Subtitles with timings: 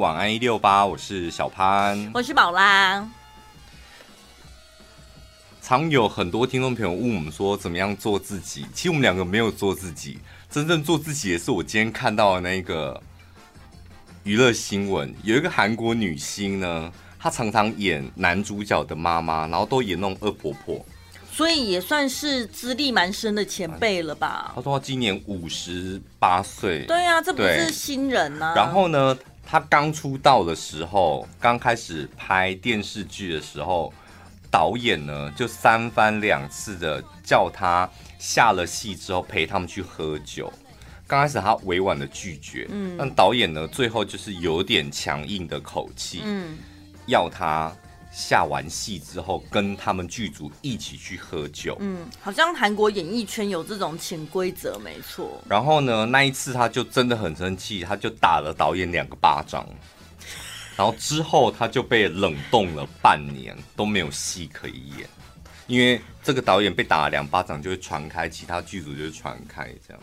[0.00, 3.08] 晚安一六八，我是小潘，我是宝拉。
[5.62, 8.66] 常有很多听众朋友问我们说，怎么样做自己？
[8.74, 10.18] 其实我们两个没有做自己，
[10.50, 13.00] 真正做自己也是我今天看到的那个
[14.24, 20.84] 娱乐新闻，有一个韩国女星呢，她常常演男主角的妈妈，然后都演那种恶婆婆，
[21.30, 24.50] 所以也算是资历蛮深的前辈了吧？
[24.56, 28.54] 她说她今年五十八岁，对呀、啊，这不是新人呢、啊。
[28.56, 29.16] 然后呢？
[29.46, 33.92] 他刚出道的时候，刚开始拍电视剧的时候，
[34.50, 40.52] 导演呢就三番两次的叫他下了戏之后陪他们去喝酒。
[41.06, 46.56] 刚开始他委婉的拒绝，嗯，但导演呢最后就是有点强硬的口气，嗯，
[47.06, 47.70] 要他。
[48.14, 51.76] 下完戏之后，跟他们剧组一起去喝酒。
[51.80, 55.42] 嗯，好像韩国演艺圈有这种潜规则，没错。
[55.48, 59.68] 然后呢，那一次他就真的很生气，他就打了导演两个巴掌。
[60.76, 65.08] 然后之后他就被冷冻了半年，都没有戏可以演。
[65.66, 69.66] 因为这个导演被打了两巴掌，就会传开，其他剧组就会传开。
[69.86, 70.02] 这样，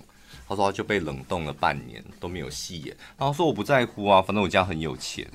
[0.49, 2.97] 他说他就被冷冻了半年，都没有戏演。
[3.17, 5.25] 然后说我不在乎啊，反正我家很有钱。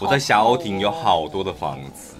[0.00, 2.14] 我在霞鸥亭有好多的房子，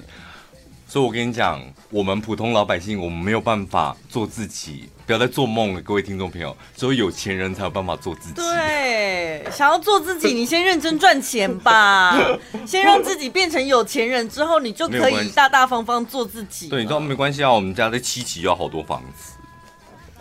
[0.87, 8.35] 所以我跟你讲，我们普通老百姓，我们没有办法做自己，不要再做梦了，各位听众朋友，只有有钱人才有办法做自己。
[8.35, 12.15] 对，想要做自己，你先认真赚钱吧，
[12.67, 16.69] 先让自己变成有钱人之后，你就可以大大方方做自己。
[16.69, 19.33] 对，你知道没关系啊，我们家在七期有好多房子，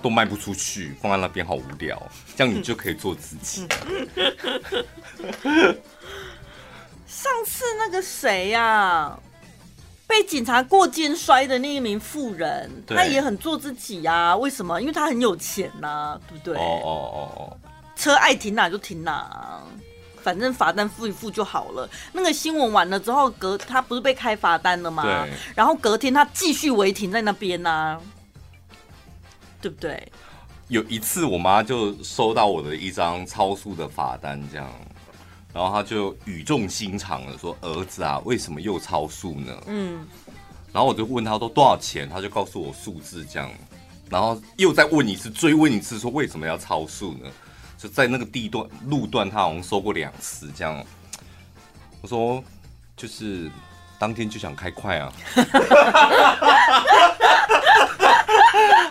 [0.01, 2.01] 都卖不出去，放在那边好无聊，
[2.37, 3.67] 这样你就可以做自己。
[7.21, 9.19] 上次那个谁呀、啊，
[10.07, 14.37] 被警察过肩摔的那一名妇人，他也很做自己呀、啊。
[14.37, 14.79] 为什么？
[14.79, 16.55] 因为他很有钱呐、啊，对不对？
[16.55, 17.57] 哦哦哦哦，
[17.93, 19.59] 车爱停哪就停哪，
[20.23, 21.89] 反正罚单付一付就好了。
[22.13, 25.03] 那个新闻完了之后，隔他不是被开罚单了吗？
[25.03, 25.33] 对。
[25.53, 28.01] 然后隔天他继续违停在那边呐、啊，
[29.59, 30.09] 对不对？
[30.69, 34.71] 有一次，我妈就收到我的一张超速的罚单，这样。
[35.59, 40.07] 然后他就语重心长的说：“儿子啊，为什么又超速呢？”嗯，
[40.71, 43.51] 然后我就问他说多少钱，他就告诉我数字这样，
[44.09, 47.29] 然后又再问一次，追问一次说为什么要超速呢？
[47.77, 50.81] 就在那个地段路段，他好像说过两次这样。
[51.99, 52.41] 我说
[52.95, 53.51] 就是
[53.99, 55.11] 当天就想开快啊。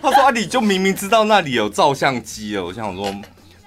[0.02, 3.10] 他说啊，你就明明知道那里有照相机了，我想说。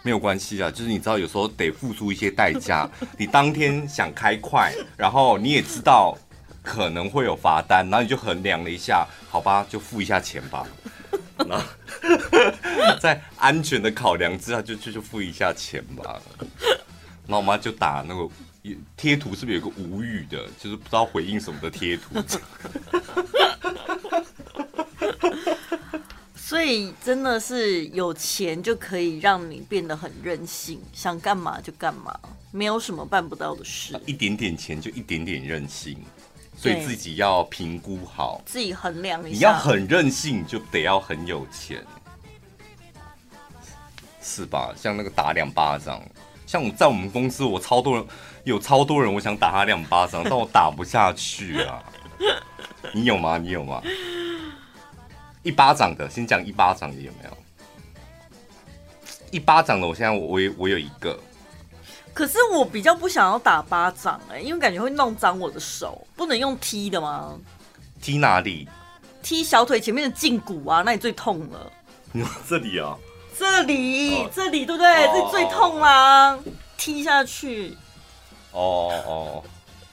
[0.04, 2.90] 没有关系啊，就是你知道有时候得付出一些代价。
[3.18, 6.18] 你当天想开快，然后你也知道
[6.64, 10.66] 可能会有罚单，然后你就衡量了一下，好吧，就付一下钱吧。
[11.48, 11.66] 然 后
[13.00, 16.20] 在安全的考量之下，就就就付一下钱吧。
[17.28, 18.28] 然后我妈就打那个
[18.98, 22.16] 贴图，是不是有个无语的，就是不知道回应什么的贴图？
[26.52, 32.14] 所以真的是有钱就可以让你变得很任性，想干嘛就干嘛，
[32.52, 33.98] 没有什么办不到的事。
[34.06, 35.98] 一点点钱就一点点任性，
[36.58, 39.38] 所以自己要评估好，自己衡量一下。
[39.38, 41.82] 你要很任性，就得要很有钱，
[44.22, 44.74] 是吧？
[44.76, 46.04] 像那个打两巴掌，
[46.46, 48.06] 像我在我们公司，我超多人，
[48.44, 51.82] 有超多人，我想打他两巴掌，但我打不下去啊。
[52.94, 53.38] 你有吗？
[53.38, 53.82] 你有吗？
[55.44, 57.38] 一巴掌的，先讲一巴掌的有没有？
[59.32, 61.18] 一巴掌的，我现在我我我有一个，
[62.14, 67.38] 可是我比较不想要打巴掌哎、欸，因为感觉会弄脏我的手，不能用踢的吗？
[68.02, 68.68] 踢哪里？
[69.24, 71.72] 踢小腿前面的胫骨啊，那里最痛了。
[72.48, 72.98] 这里啊？
[73.38, 75.08] 这里，这里对不对？
[75.08, 76.38] 这里最痛啦，
[76.78, 77.78] 踢下去。
[78.52, 79.44] 哦哦，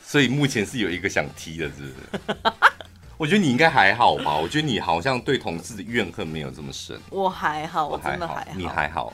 [0.02, 1.94] 所以目前是有一个想踢的，是不是？
[3.18, 4.36] 我觉得你应该还好吧？
[4.36, 6.98] 我觉得你好像对同志的怨恨没有这么深。
[7.10, 8.46] 我还好，我真的还好。
[8.54, 9.12] 你还好？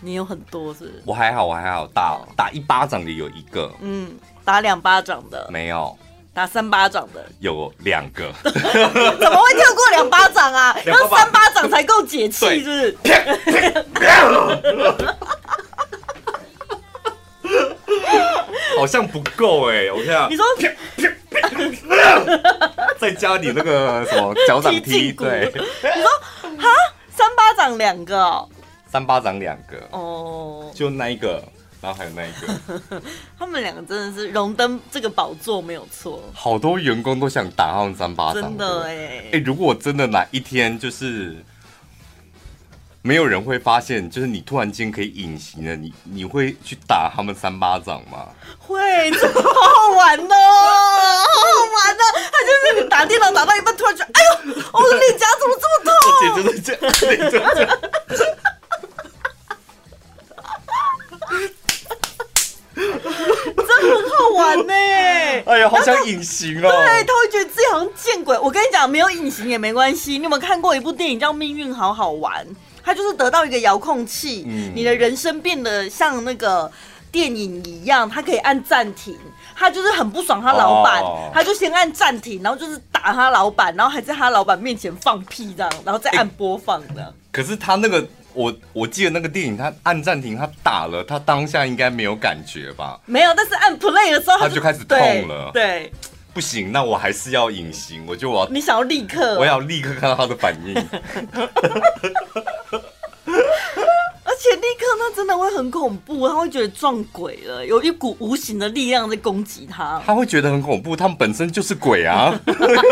[0.00, 1.02] 你有很多是不是？
[1.06, 1.86] 我还好，我还好。
[1.94, 4.10] 打打一巴掌的有一个，嗯，
[4.44, 5.96] 打两巴掌的没有，
[6.34, 8.32] 打三巴掌的有两个。
[8.42, 10.76] 怎么会跳过两巴掌啊？
[10.84, 12.98] 要三巴掌才够解气，是不是？
[18.78, 20.28] 好像不够哎，我看。
[20.30, 20.44] 你说。
[22.98, 25.50] 再加你那个什么脚掌踢，对。
[25.54, 25.60] 你
[26.02, 26.08] 说
[26.58, 26.68] 哈，
[27.10, 28.48] 三巴掌两个哦，
[28.86, 30.74] 三巴掌两个哦，oh.
[30.74, 31.42] 就那一个，
[31.80, 33.00] 然后还有那一个，
[33.38, 36.22] 他们两个真的是荣登这个宝座没有错。
[36.34, 41.36] 好多员工都想打他们三巴掌，真的哎哎，如果我真的哪一天就是
[43.02, 48.28] 没有人会发现，就是你突然间可以隐形了，你你会去打他们三巴掌吗？
[48.58, 48.78] 会，
[49.10, 52.04] 好好玩哦，好好玩哦！
[52.30, 55.94] 他就是打电脑打到一半，突然就，哎呦，我的脸颊怎么这么痛？
[56.20, 57.48] 简直是这样，这样。
[63.56, 64.74] 真很好玩呢！
[65.46, 66.68] 哎呀，好想隐形哦！
[66.68, 68.38] 对，他会觉得自己好像见鬼。
[68.38, 70.18] 我跟你讲，没有隐形也没关系。
[70.18, 72.46] 你有没有看过一部电影叫《命运好好玩》？
[72.82, 76.70] 他就是得到一个遥控器，嗯、你的人生变得像那个
[77.12, 79.16] 电影一样，他可以按暂停。
[79.56, 87.12] 他就是很不爽他老板，哦、他就先按暂停，然后就是打他老板，然后还在他老板面前放屁这样，然后再按播放的、欸。
[87.30, 92.98] 可是他那个，我我记得那个电影，他按暂停，他打了，他当下应该没有感觉吧？
[93.04, 94.98] 没有，但是按 play 的时候他就，开始痛
[95.28, 95.50] 了。
[95.52, 95.62] 对。
[95.62, 95.92] 对
[96.32, 98.04] 不行，那我还是要隐形。
[98.06, 100.74] 我就我要，你想要立刻，我要立刻看到他的反应。
[104.22, 110.00] 而且立刻他真的会很恐怖，他会觉得撞鬼了，有一股无形的力量在攻击他。
[110.06, 112.32] 他会觉得很恐怖，他们本身就是鬼啊，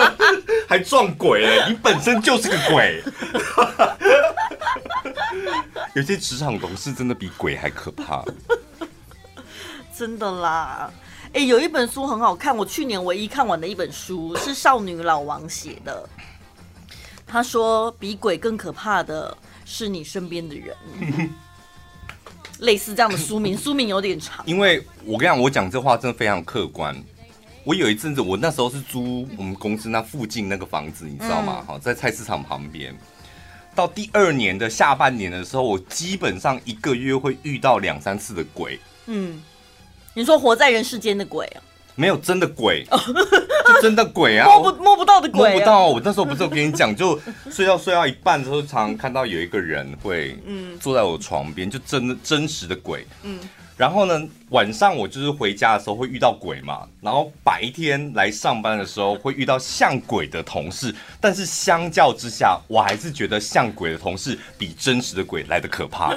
[0.69, 3.03] 还撞鬼了，你本身就是个鬼。
[5.95, 8.23] 有些职场同事真的比鬼还可怕，
[9.97, 10.91] 真的啦。
[11.29, 16.09] 哎、欸，有一本书很好看，我去年唯一看完的一本书是少女老王写的。
[17.27, 19.37] 他说，比鬼更可怕的
[19.67, 20.75] 是你身边的人，
[22.61, 24.43] 类似这样的书名，书名有点长。
[24.47, 26.97] 因为我跟你讲，我讲这话真的非常客观。
[27.63, 31.63] 我有一阵子，我那时候是租我们公司那附近那个房子，你知道吗？
[31.67, 32.97] 哈、嗯，在菜市场旁边。
[33.75, 38.81] 到第二年的下半年的时候，我基本上一个月会遇到两三次的鬼。
[39.07, 39.43] 嗯。
[40.19, 41.63] 你说活在人世间的鬼啊？
[41.95, 44.49] 没有真的鬼，就真的鬼啊！
[44.49, 45.87] 摸不摸不到的鬼，摸不到。
[45.87, 47.17] 我那时候不是有跟你讲，就
[47.53, 50.37] 睡觉睡到一半的时候，常常看到有一个人会
[50.81, 53.07] 坐在我床边，就真的真实的鬼。
[53.23, 53.39] 嗯，
[53.77, 66.13] 然后呢，晚上我就是回家的时候会遇到鬼嘛，然后白天来上班的时候会遇到像鬼的同事，但是相较之下，我还是觉得像鬼的同事比真实的鬼来的可怕。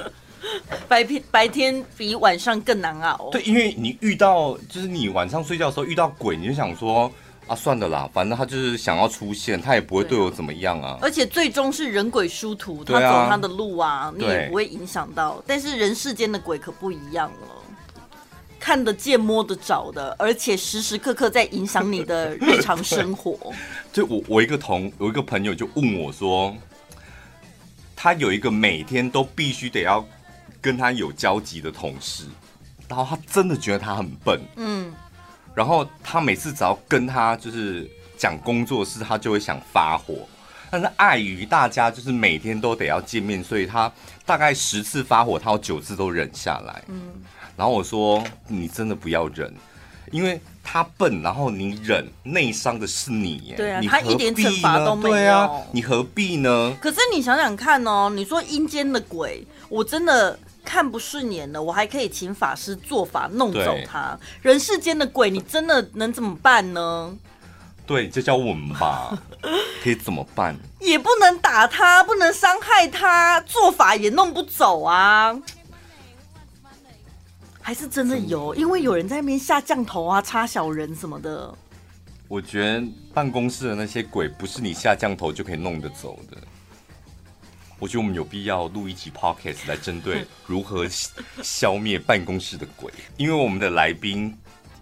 [0.88, 3.30] 白天白天比晚上更难熬。
[3.30, 7.10] 对，因为你遇到就是你晚上睡觉的时候遇到鬼，你就想说
[7.46, 10.98] 啊，算了啦，反正他就是想要出现，他也不会对我怎么样啊。
[11.02, 15.42] 而且最终是人鬼殊途，他走他的路啊，你也不会影响到。
[15.46, 17.48] 但是人世间的鬼可不一样了，
[18.60, 23.36] 看得见摸得着的，而且时时刻刻在影响你的日常生活。
[23.92, 26.54] 就我我一个同有一个朋友就问我说，
[27.96, 30.04] 他有一个每天都必须得要。
[30.60, 32.24] 跟他有交集的同事，
[32.88, 34.92] 然后他真的觉得他很笨，嗯，
[35.54, 40.28] 然后他每次只要跟他就是讲工作事，他就会想发火，
[40.70, 43.90] 但是碍于大家就是每天都得要见面，所以他
[44.24, 47.02] 大概十次发火，他有九次都忍下来，嗯，
[47.56, 49.52] 然后我说你真的不要忍，
[50.10, 56.76] 因为他笨，然后你忍，内伤的是你耶，对啊，你他一点惩罚都没有，对啊，你何必呢？
[56.80, 60.38] 可是你想想看哦，你说阴间的鬼，我真的。
[60.64, 64.16] 看不顺眼了，我还可以请法师做法弄走他。
[64.40, 67.12] 人世间的鬼，你真的能怎么办呢？
[67.84, 69.18] 对，就叫我们吧，
[69.82, 70.56] 可以怎么办？
[70.78, 75.36] 也不能打他，不能伤害他，做法也弄不走啊。
[77.60, 81.52] 还是真的有，因为有人在那边下降头啊，插小人什么的。
[82.28, 86.36] 我觉得办公室的那些鬼，不是你下降头就可以弄得走的。
[87.82, 90.86] 我觉得我们有必要录一集 podcast 来针对如何
[91.42, 94.32] 消灭办公室的鬼，因为我们的来宾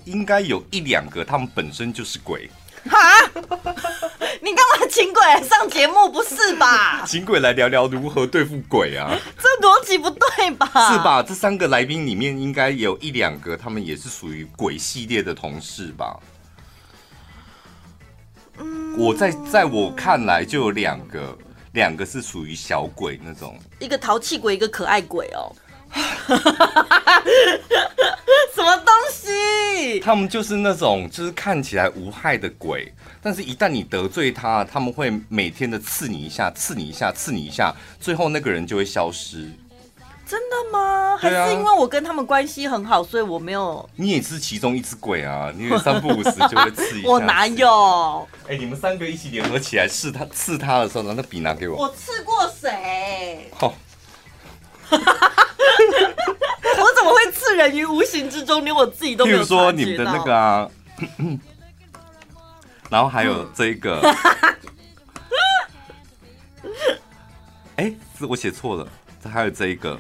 [0.04, 2.50] 应该有一两个，他们本身就是鬼。
[2.90, 2.99] 哈？
[4.42, 6.11] 你干嘛请鬼来上节目？
[6.12, 7.02] 不是吧？
[7.09, 9.16] 请鬼来聊聊如何对付鬼啊？
[9.38, 10.66] 这逻辑不对吧？
[10.92, 11.23] 是吧？
[11.23, 16.21] 这三个来宾里面应该有一两个，他们也是属于鬼系列的同事吧？
[18.59, 21.35] 嗯，我在在我看来就有两个。
[21.73, 25.55] 两个是属于小鬼那种，一个淘气鬼，一个可爱鬼哦。
[28.55, 29.99] 什么东西？
[30.00, 39.50] 他们就是那种，就是看起来无害的鬼，但是一旦你得罪他，他们会每天的刺你一下，刺你一下，刺你一下，最后那个人就会消失。
[40.30, 41.16] 真的吗？
[41.16, 43.90] 还是因为我跟他们关系很好，所以我没有。
[43.96, 45.52] 你也是其中一只鬼啊！
[45.56, 47.08] 你三不五时就会刺一下。
[47.10, 48.28] 我哪有？
[48.44, 51.76] 哎、欸，你们三个一起联合起来刺他，刺他的时候，拿那笔拿给我。
[51.78, 53.50] 我刺过谁？
[53.58, 53.75] 哦、
[54.92, 54.96] 我
[56.94, 59.38] 怎么会刺人于无形之中，连我自己都没有。
[59.38, 60.70] 比如说你们的那个啊，
[62.88, 64.00] 然后 还有这一个。
[67.75, 67.96] 哎、欸，
[68.28, 68.87] 我写错了。
[69.28, 69.99] 还有这一个。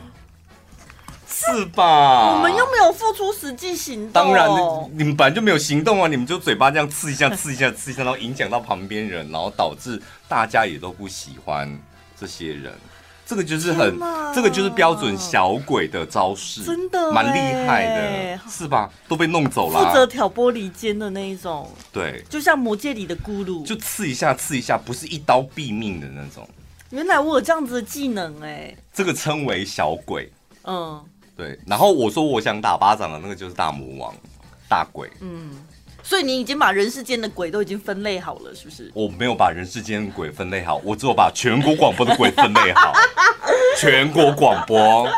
[1.32, 2.34] 是吧？
[2.34, 4.12] 我们又没有付出实际行动。
[4.12, 4.48] 当然，
[4.92, 6.08] 你们本来就没有行动啊！
[6.08, 11.78] 你们就嘴巴这样刺一下、刺一下、刺一下，然后影响到旁边人，然后导致大家也都不喜欢
[12.18, 12.72] 这些人。
[13.24, 13.96] 这个就是很，
[14.34, 18.90] 这个就是标准小鬼的招式，真的蛮厉害的，是吧？
[19.06, 21.70] 都被弄走了，负责挑拨离间的那一种。
[21.92, 26.48] 对，就像魔界里的咕噜，就刺一下、刺一下，不是一刀毙命的那种。
[26.90, 28.76] 原来我有这样子的技能哎！
[28.92, 30.28] 这个称为小鬼。
[30.64, 31.00] 嗯。
[31.40, 34.14] 对，然后我说我想打巴掌的那个就是大魔王，
[34.68, 35.08] 大鬼。
[35.22, 35.52] 嗯，
[36.02, 38.90] 所以你已经把人世间的鬼都已经分类好了，是不是？
[38.92, 42.92] 我没有把人世间的鬼分类好，我只有把全国广播的鬼分类好。
[43.78, 45.08] 全国广播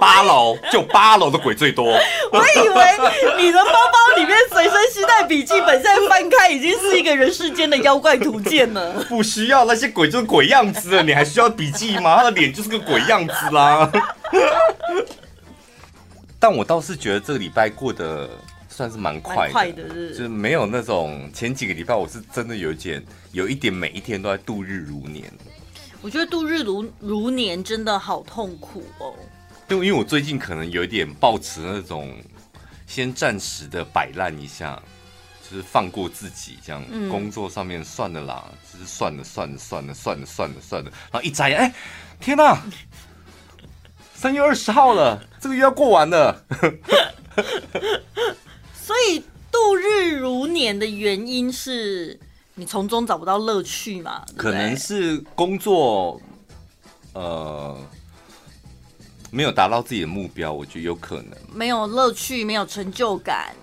[0.00, 1.84] 八楼就八楼的鬼最多。
[1.84, 9.04] 我以为你的包包里面随身携带笔记本，现在翻开已经是一个人世间的妖怪图鉴了。
[9.10, 12.16] 不需要那些鬼就是鬼样子了，你还需要笔记吗？
[12.16, 13.92] 他的脸就是个鬼样子啦。
[16.38, 18.28] 但我倒是觉得这个礼拜过得
[18.68, 25.32] 算是蛮快的，快的是就是没有那种前几个礼拜，我是真的有一点有一点每一天都在度日如年。
[26.02, 29.14] 我觉得度日如如年真的好痛苦哦。
[29.68, 32.16] 因为因为我最近可能有一点抱持那种
[32.86, 34.80] 先暂时的摆烂一下，
[35.42, 41.74] 就是放过自己这样，嗯、工作上面算了啦，就是算了算了算了算了算了算了，然后一眨眼，哎，
[42.20, 42.62] 天哪！
[44.16, 46.42] 三月二十号了， 这个月要过完了。
[48.74, 52.18] 所以度日如年的原因是
[52.54, 54.24] 你从中找不到乐趣嘛？
[54.34, 56.18] 可能是工作，
[57.12, 57.78] 呃，
[59.30, 61.36] 没有达到自己的目标，我觉得有可能。
[61.52, 63.54] 没有乐趣，没有成就感。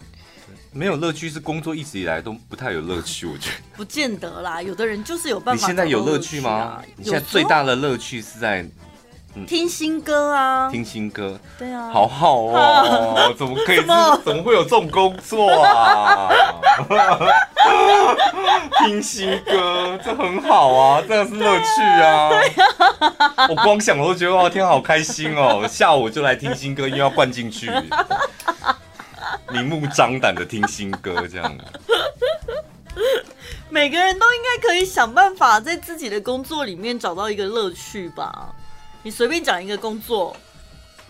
[0.71, 3.55] 没有乐趣是工作一直以来都不太有乐趣，我觉得。
[3.75, 5.61] 不见得啦，有的人就是有办法。
[5.61, 6.83] 你现在有乐趣吗？
[6.95, 8.63] 你现在最大的乐趣是在。
[9.47, 13.77] 听新歌啊，听新歌，对啊，好好哦， 怎么可以？
[14.23, 16.29] 怎么，会有这种工作啊？
[18.85, 22.29] 听新歌，这很好啊，这是乐趣啊。
[23.49, 25.67] 我光想我都觉得哇，天，好开心哦！
[25.67, 27.71] 下午就来听新歌，又要灌进去，
[29.49, 31.57] 明目张胆的听新歌，这样。
[33.69, 38.53] 每个人都应该可以想办法在自己的工作里面找到一个乐趣吧。
[39.05, 40.33] 你随便讲一个工作，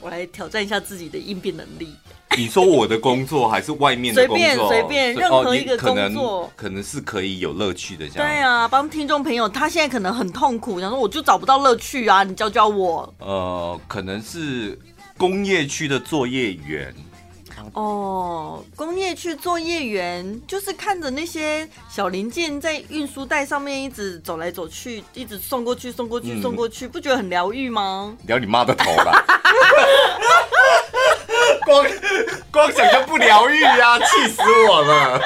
[0.01, 1.93] 我来挑战一下自己的应变能力。
[2.35, 4.37] 你说我的工作还是外面的工作？
[4.39, 8.09] 随便随便，任何一个工作，哦，可能，是可以有乐趣的。
[8.09, 13.13] 这样对啊，帮听众朋友，他现在可能很痛苦，想说我就找不到乐趣啊，你教教我。
[13.19, 14.79] 呃，可能是
[15.15, 16.91] 工业区的作业员。
[17.73, 28.15] 哦，工业区作业员就是看着那些小零件在运输带上面一直走来走去，一直送过去、送过去、送过去，不觉得很疗愈吗？
[28.27, 29.23] 疗你妈的头吧！
[31.65, 31.85] 光
[32.51, 35.21] 光想就不疗愈呀，气死我了！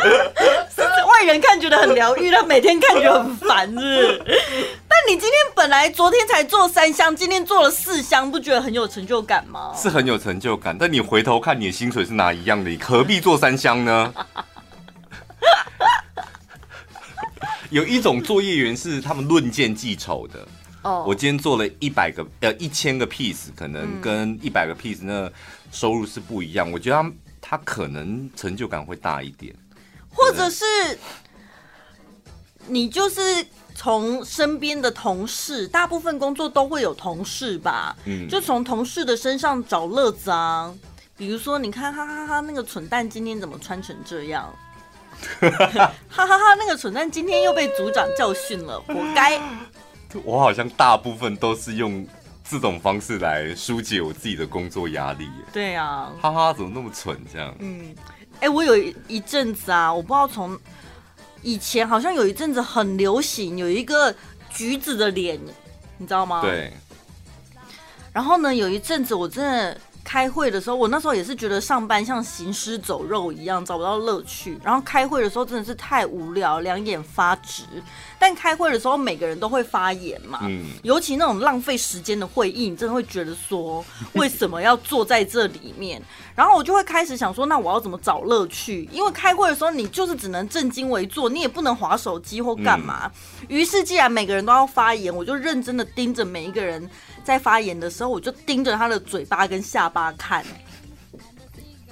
[1.08, 4.24] 外人看觉得很疗愈，他每天看觉得很烦，是不是？
[4.88, 9.74] 但你今天本来昨天才做三箱，今天做了四箱，不觉得很有成就感吗？
[9.76, 14.14] 是很有成就感，但你回头看你的薪水是拿一样的，你何必做三箱呢？
[17.70, 20.46] 有一种作业员是他们论件计酬的。
[20.84, 25.32] 哦，我今天做了一百个呃一千个 piece，可能跟一百个 piece 那
[25.72, 26.70] 收入是不一样。
[26.70, 26.96] 我觉得
[27.42, 29.56] 他他可能成就感会大一点。
[30.10, 30.66] 或者是
[32.68, 33.22] 你就是
[33.74, 40.74] 从身边的同事，大部分工作都会有同事吧，嗯，就从同事的身上找乐子啊。
[41.18, 44.54] 比如说，你看，哈哈哈，那个蠢蛋今天怎么穿成这样？
[45.42, 49.42] 哈哈哈，那个蠢蛋今天又被组长教训了，活该。
[50.24, 52.06] 我好像大部分都是用
[52.48, 55.28] 这种方式来疏解我自己的工作压力。
[55.52, 57.52] 对啊，哈哈，怎么那么蠢这样？
[57.58, 57.96] 嗯。
[58.36, 60.56] 哎、欸，我有一阵子啊，我不知道从
[61.42, 64.14] 以前好像有一阵子很流行，有一个
[64.52, 65.40] 橘子的脸，
[65.98, 66.42] 你知道吗？
[66.44, 66.72] 对。
[68.14, 69.76] 然后呢，有一阵子我真的。
[70.08, 74.58] 开会的时候，我那时候也是觉得上班像行尸走肉一样，找不到乐趣。
[74.64, 77.64] 然后开会的时候真的是太无聊，两眼发直。
[78.18, 83.84] 但开会的时候，每个人都会发言嘛，嗯，尤其那种浪费时间的会议，你真的会觉得说，
[84.14, 86.02] 为什么要坐在这里面？
[86.34, 88.88] 然后我就会开始想说，那我要怎么找乐趣？
[88.94, 93.12] 因为开会的时候，你就是只能正襟危坐，你也不能划手机或干嘛。
[93.50, 96.90] 于是，既然每个人都要发言，我就认真的盯着每一个人。
[97.28, 100.46] 在发言的时候，我就盯着他的嘴巴跟下巴看，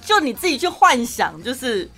[0.01, 1.89] 就你自己去幻想，就是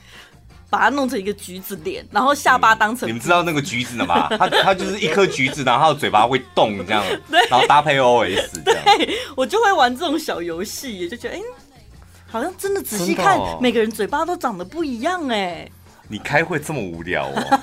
[0.72, 3.10] 把它弄成一个橘子脸，然后下巴当成、嗯……
[3.10, 4.27] 你们知道那个橘子的吗？
[4.39, 7.03] 它它就是一颗橘子，然后嘴巴会动这样，
[7.51, 8.84] 然后搭配 OS 这样。
[8.84, 11.44] 对，我就会玩这种小游戏，也就觉得哎、欸，
[12.25, 15.70] 好像真的仔细看，哦、每个人嘴巴都长得不一样哎。
[16.08, 17.60] 你开会这么无聊哦？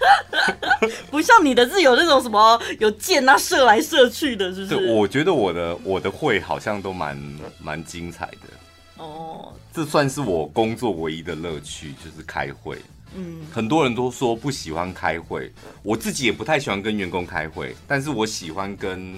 [1.10, 4.76] 不像你的是有那种什么有箭啊射来射去的，是不是？
[4.76, 7.18] 对，我觉得我的我的会好像都蛮
[7.58, 9.02] 蛮精彩的。
[9.02, 12.78] 哦，这算是我工作唯一的乐趣，就是开会。
[13.16, 15.50] 嗯，很多人都说不喜欢开会，
[15.82, 19.14] 我自己也不太喜欢跟员工开会，但是我喜欢跟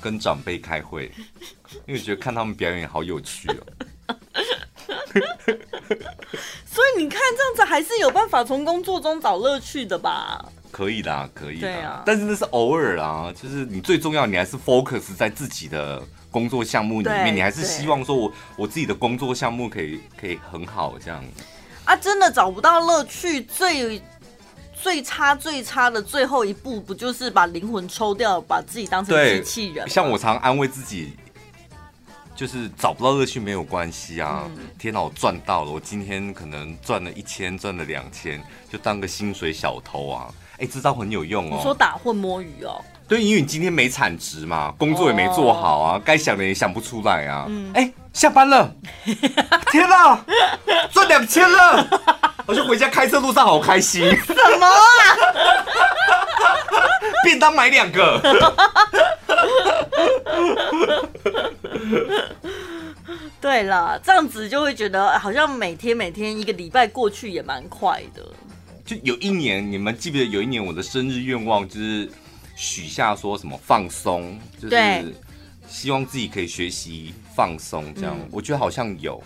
[0.00, 1.10] 跟长辈开会，
[1.86, 4.16] 因为觉得看他们表演好有趣哦。
[6.64, 10.44] 所以你看，这样子还是有办法从工作中找乐趣的吧？
[10.70, 12.02] 可以的，可以的。
[12.06, 16.00] 但是那是偶尔啊，就是你最重要，你还是 focus 在自己的
[16.30, 21.24] 工作项目里面，你还是希望说我我自己的工作项目可以可以很好这样。
[21.84, 24.00] 啊，真的找不到乐趣，最
[24.80, 29.88] 最差最差的最后一步，不就是把灵魂抽掉，把自己当成机器人？
[29.88, 31.16] 像我常安慰自己。
[32.40, 34.50] 就是找不到乐趣没有关系啊！
[34.56, 35.70] 嗯、天哪，我赚到了！
[35.70, 38.42] 我今天可能赚了一千，赚了两千，
[38.72, 40.34] 就当个薪水小偷啊！
[40.52, 41.56] 哎、欸，这招很有用哦。
[41.58, 42.82] 你说打混摸鱼哦？
[43.10, 47.42] 对，因为你今天没产值嘛，工作也没做好啊，该、哦、想的也想不出来啊。
[47.42, 48.72] 哎、嗯欸，下班了，
[49.72, 50.24] 天哪，
[50.92, 51.84] 赚两千了！
[52.46, 54.08] 我就回家开车路上好开心。
[54.08, 54.78] 什么啊？
[57.26, 58.22] 便当买两个。
[63.40, 68.22] 对了，这样子就会觉得好像每天每天一个礼拜过去也蛮快的。
[68.86, 72.08] 就有一年，你们记不记得有一年我的生日愿望就是
[72.60, 75.14] 许下说什么放松，就是
[75.66, 77.94] 希望自己可以学习放松。
[77.94, 79.22] 这样，我觉得好像有，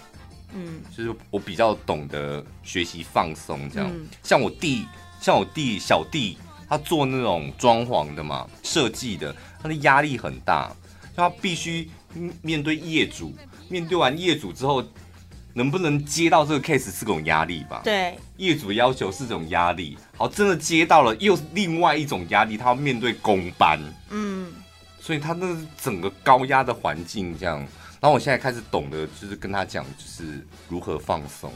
[0.54, 3.68] 嗯，就是我比较懂得学习放松。
[3.68, 3.90] 这样，
[4.22, 4.86] 像我弟，
[5.20, 6.38] 像我弟小弟，
[6.68, 10.72] 他做那种装潢的嘛，设计的，他的压力很大。
[11.16, 11.90] 他必须
[12.40, 13.34] 面对业主，
[13.68, 14.80] 面对完业主之后，
[15.54, 17.80] 能不能接到这个 case 是种压力吧？
[17.84, 19.96] 对，业主的要求是这种压力。
[20.16, 23.80] 好，真的接到了，又是另外一种压力，他要面对工班。
[24.10, 24.52] 嗯，
[25.00, 27.58] 所以他那整个高压的环境这样。
[28.00, 31.50] 然后我现在开始懂得，就是跟他讲，就是如何放松。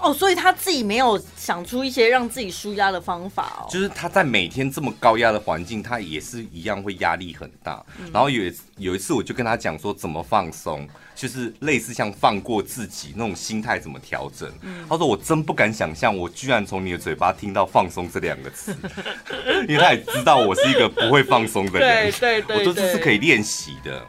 [0.00, 3.68] 哦，所以他自己没有想出一些让自己舒压的方法哦。
[3.70, 7.84] 就是他在每天这么高压的环境，他也是一样会压力很大。
[8.00, 14.50] 嗯、然后有一有一次，我就跟他讲说怎么放松，就是类似像放过自己那种心态怎么调整。
[14.62, 18.74] 嗯、他说我真不敢想象，我居然从你的嘴巴听到放松这两个词，
[19.68, 22.10] 因为他也知道我是一个不会放松的人。
[22.10, 24.04] 对对对，对， 我说这是可以练习的。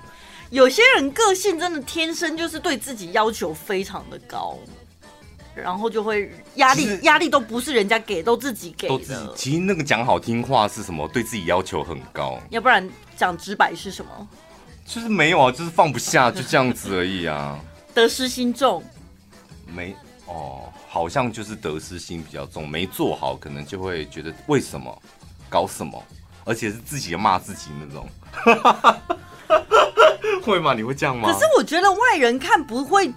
[0.49, 4.55] 有些人个性真的天生就是对自己要求非常的高。
[5.55, 8.93] 然后就会压力，压力都不是人家给，都自己给的。
[8.93, 9.29] 都自己。
[9.35, 11.07] 其实那个讲好听话是什么？
[11.09, 12.39] 对自己要求很高。
[12.49, 14.27] 要不然讲直白是什么？
[14.85, 17.59] 就是没有啊，就是放不下，就这样子而已啊。
[17.93, 18.83] 得失心重。
[19.65, 25.01] 没哦，好像就是得失心比较重，没做好可能就会觉得为什么，
[25.49, 26.03] 搞什么，
[26.43, 28.07] 而且是自己骂自己那种。
[30.43, 30.73] 会吗？
[30.73, 31.31] 你会这样吗？
[31.31, 33.11] 可是我觉得外人看不会。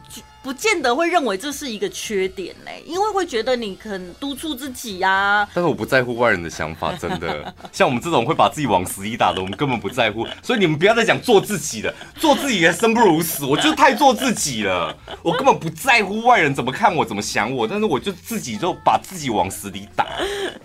[0.46, 5.48] 不见得会认为这是一个缺点嘞，因为会觉得你肯督促自己呀、啊。
[5.52, 7.52] 但是我不在乎外人的想法，真的。
[7.72, 10.24] 像我们这种会把自己往死里打的，我们根本不在乎。
[10.44, 13.44] 所以你们不要再讲做自己的，做自己的生不如死。
[13.44, 17.66] 我就太做自己了，我根本不在乎外人怎么看我，怎么想我。
[17.66, 20.06] 但是我就自己就把自己往死里打，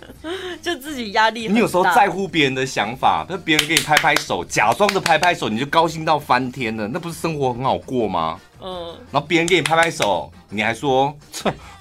[0.61, 1.47] 就自己压力。
[1.47, 8.39] 你有时候在乎别人的想法，那别人给你拍拍手，假装的拍拍手，你就高兴到翻天了，那不是生活很好过吗？
[8.61, 11.15] 嗯，然后别人给你拍拍手，你还说，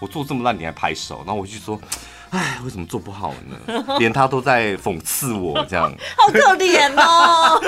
[0.00, 1.78] 我做这么烂，你还拍手，然后我就说，
[2.30, 3.96] 哎，为什么做不好呢？
[3.98, 7.60] 连他都在讽刺我，这样， 好可怜哦，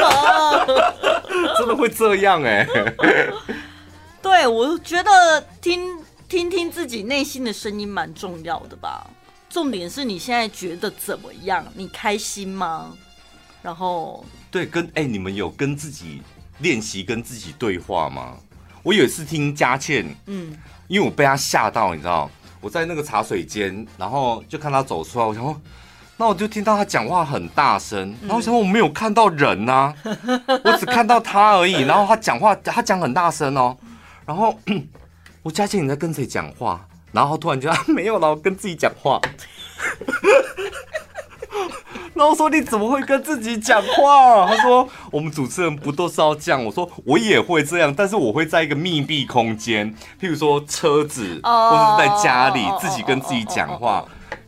[1.59, 3.33] 真的会这样哎、欸？
[4.23, 5.99] 对，我觉得听
[6.29, 9.07] 听听自己内心的声音蛮重要的吧。
[9.51, 11.63] 重点是你现在觉得怎么样？
[11.75, 12.95] 你开心吗？
[13.61, 16.23] 然后，对，跟哎，你们有跟自己
[16.61, 18.37] 练习跟自己对话吗？
[18.83, 20.57] 我有一次听佳倩，嗯，
[20.89, 25.61] 因为我被她吓到，你知道，我在那个茶水间，然后就看她走出来，我想说，
[26.17, 29.93] 那我就听到他讲话很大声，然后我想说我没有看到人呐，
[30.65, 33.77] 我只看到他而已，然后他讲话，他讲很大声哦，
[34.27, 34.57] 然后
[35.43, 36.87] 我佳倩你在跟谁讲话？
[37.13, 39.21] 然后突然就啊 没有了，我跟自己讲话，
[42.15, 44.47] 然然后说你怎么会跟自己讲话？
[44.47, 46.65] 他说我们主持人不都是要这样？
[46.65, 54.05] 我说我也会这样，但是我会在一个密闭空间，譬如说车子，或者是在家里自己跟自己讲话。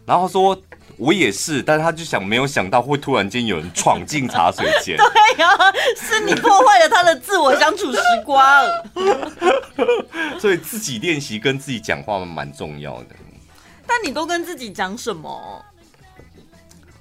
[0.07, 0.57] 然后说
[0.96, 4.94] 我也是，但是他就想没有想到会突然间有人闯进茶水间。
[5.03, 8.40] 对呀、啊，是你破坏了他的自我相处时光。
[10.38, 13.16] 所以自己练习跟自己讲话蛮重要的。
[13.85, 15.61] 但你都跟自己讲什么？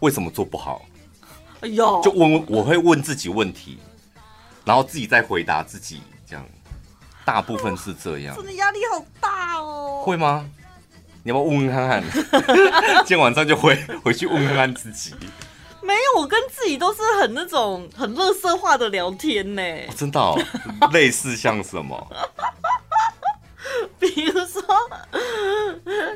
[0.04, 0.82] 为什么做不好？
[1.62, 3.80] 哎呦，就问，我会问自己问题，
[4.66, 6.46] 然后自己再回答自己，这样，
[7.24, 8.36] 大部分是这样。
[8.36, 10.04] 真的压力好大哦。
[10.06, 10.46] 会吗？
[11.24, 12.04] 你要不要问问看看？
[13.08, 15.16] 今天晚上就回回去问问看自己。
[15.82, 19.62] 没有，我跟自己都是很那种很乐色化的聊天呢。
[19.88, 20.38] 哦，真的哦？
[20.92, 21.96] 类似像什么？
[24.13, 24.62] 比如说，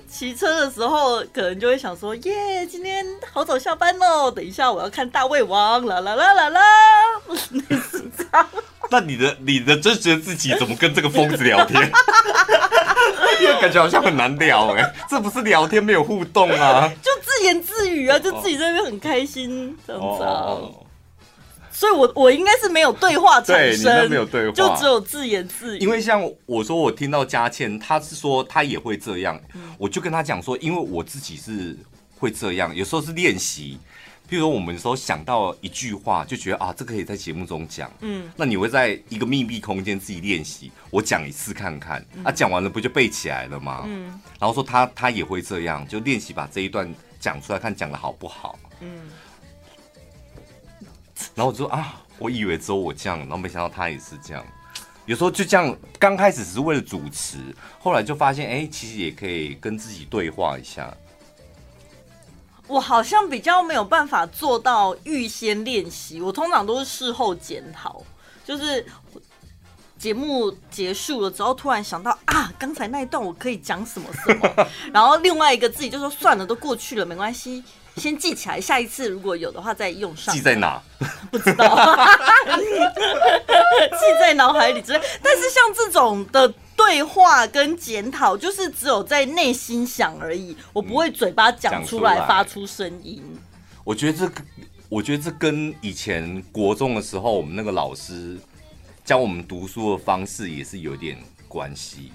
[0.08, 6.62] 骑车的时候可能就会想说：“耶，今天好早下班哦，等一下我要看大胃王，啦啦啦啦啦。
[8.90, 11.82] ”那你的你的真实的自己怎么跟这个疯子聊天？
[13.42, 20.58] 因为感觉好像很难聊哎，这不是聊天，没有互动啊， 就自言自语啊，就自己在那边很开心这样子啊。
[21.78, 25.80] 所以我，我我应该是没有对话产生，你没有对话，就只有自言自语。
[25.80, 31.78] 因为像我说，我听到佳倩，她是说她也会这样，嗯、我就跟她讲说，因为我自己是
[32.18, 33.78] 会这样，有时候是练习。
[34.28, 43.84] 譬如说，我们有时候想到一句话，就觉得啊，这个可以在节目中讲，嗯，那你会在一个密闭空间自己练习，我讲一次看看，嗯、啊，讲完了不就背起来了吗？
[43.86, 49.12] 嗯，然后说他他也会这样，就练习把这一段讲出来，看讲的好不好，嗯。
[51.36, 54.46] 然后我就说啊，我以为只有我这样，然后没想到他也是这样。
[55.06, 57.38] 有时候就这样，刚开始只是为了主持，
[57.80, 60.94] 后来就发现，哎，其实也可以跟自己对话一下。
[62.68, 68.04] 我好像比较没有办法做到预先练习，我通常都是事后检讨，
[68.44, 68.86] 就是
[69.98, 77.64] 节目结束了之后，突然想到啊，刚才那一段我可以讲什么什么， 然后另外一个自己就说算了，都过去了，没关系。
[77.98, 80.34] 先记起来，下一次如果有的话再用上。
[80.34, 80.82] 记在哪？
[81.32, 81.66] 不知道，
[82.46, 85.02] 记在脑海里之类。
[85.22, 93.22] 但是像这种的对话跟检讨，就是只有在内心想而已，我不会嘴巴讲出来发出声音。
[93.84, 94.32] 我觉得这，
[94.90, 98.38] 我觉得这跟以前国中的时候，我们那个老师
[99.04, 102.12] 教我们读书的方式也是有点关系。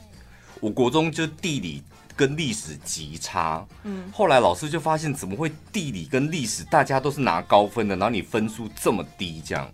[0.61, 1.83] 我国中就地理。
[2.16, 9.70] 跟历史极差，嗯，后来老师就发现怎么会地理跟历史大家都是拿高分的，然后你分数这么低这样，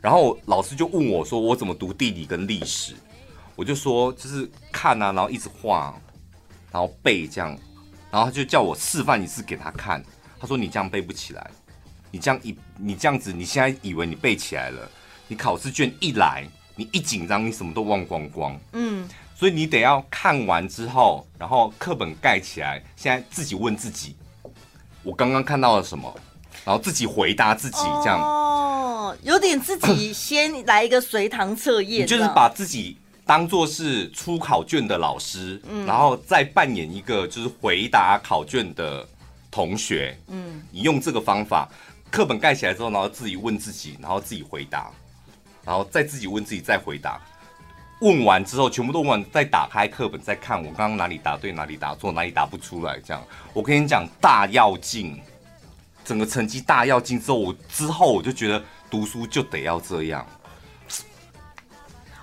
[0.00, 2.94] 然后老师就问我说我怎么读地理跟历史，
[3.54, 5.94] 我就说就是看啊，然后一直画，
[6.72, 7.56] 然后背这样，
[8.10, 10.02] 然后他就叫我示范一次给他看，
[10.38, 11.50] 他说你这样背不起来，
[12.10, 14.90] 你这样一你这样子你现在以为你背起来了，
[15.28, 19.08] 你考试卷一来，你一紧张你什么都忘光光，嗯。
[19.40, 24.14] 所以你得要看完之后，然后课本盖起来，现在自己问自己，
[25.02, 26.14] 我刚刚看到了什么，
[26.62, 28.20] 然后自己回答自己，这样。
[28.20, 39.08] 哦，有点自己先来一个随堂测验，你就是把自己当做是出考卷的老师，嗯，然后再扮演一个就是回答考卷的
[39.50, 41.66] 同学，嗯，你用这个方法，
[42.10, 44.90] 课本盖起来之后，然后自己问自己，然后自己回答，
[45.64, 47.18] 然后再自己问自己，再回答。
[48.00, 53.22] 问完之后，全部都问完，再打开课本再看，我刚刚哪里答对，哪里答错，哪里答不出来，这样。
[53.52, 55.20] 我跟你讲，大要进，
[56.04, 60.26] 整个成绩大要进之后，我之后我就觉得读书就得要这样。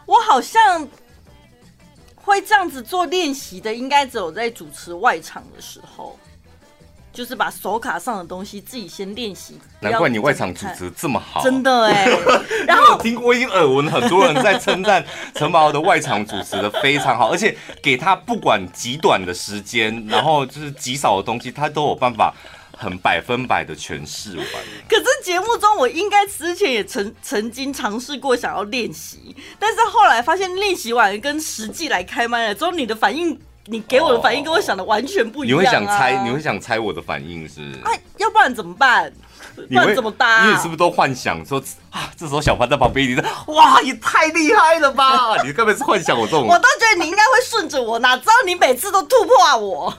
[0.06, 0.88] 我好像
[2.16, 6.18] 会这样子做练习的，应该只有在主持外场的时候。
[7.18, 9.60] 就是把手卡上的东西自己先练习。
[9.80, 12.06] 难怪你外场主持这么好，真的哎。
[12.68, 15.04] 然后我听过，已经耳闻很多人在称赞
[15.34, 22.32] 陈宝的外场主持的非常好， 而且给他不管极短的时间，然后就是极少的东西，他都有办法
[22.78, 24.46] 很百分百的诠释完。
[24.88, 33.40] 可是节目中，我应该之前也曾曾经尝试过想要练习，但是后来发现练习完跟实际来开麦了之后，你的反应。
[33.70, 35.62] 你给我的反应跟我想的完全不一样，啊。
[35.62, 37.62] 你会想猜，你会想猜我的反应是？
[37.84, 39.12] 哎、啊，要不然怎么办？
[39.56, 40.46] 不然怎么搭，啊？
[40.46, 42.10] 你也是不是都幻想说啊？
[42.16, 45.42] 这时候小潘在旁边，你说哇，也太厉害了吧？
[45.44, 46.48] 你根本是幻想我这种。
[46.48, 49.94] 我都觉得你应该会顺着我，哪知道你每次都突破我，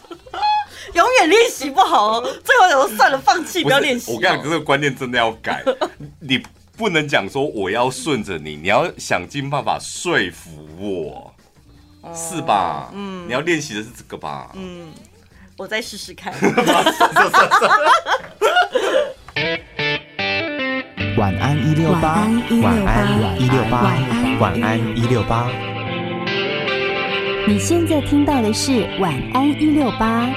[0.94, 4.12] 永远练习不好，最后想说算了，放弃不，不要练习。
[4.12, 5.62] 我跟你讲，这个观念真的要改，
[6.20, 6.42] 你
[6.76, 11.31] 不能讲说我要顺着你，你要想尽办法说服我。
[12.14, 12.90] 是吧？
[12.92, 14.50] 嗯，你要练习的是这个吧？
[14.54, 14.92] 嗯，
[15.56, 16.34] 我再试试看。
[21.16, 22.26] 晚安一六八，
[22.62, 23.82] 晚安一六八，
[24.40, 25.48] 晚安一六八。
[27.46, 30.28] 你现在听到的是晚安一六八。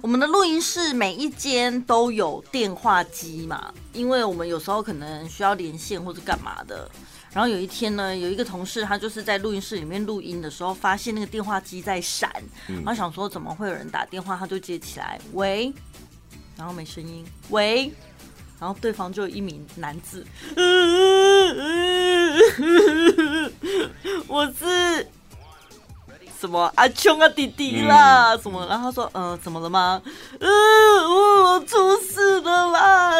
[0.00, 6.88] 我们的录音室每一间都有电话机嘛，因为我们有时候可能需要连线或者干嘛的。
[7.34, 12.32] 然后有一天呢，有一个同事他就是在录音室里面录音的时候，发现那个电话机在闪，
[12.68, 15.70] 然后想说怎么会有人打电话，他就接起来，喂，
[16.56, 17.92] 然后没声音，喂。
[18.60, 20.24] 然后对方就有一名男子，
[24.26, 25.06] 我是
[26.40, 28.64] 什么阿琼啊弟弟啦，什么？
[28.66, 30.00] 然后他说，嗯、呃，怎么了吗？
[30.38, 30.48] 嗯，
[31.10, 33.16] 我出事了啦，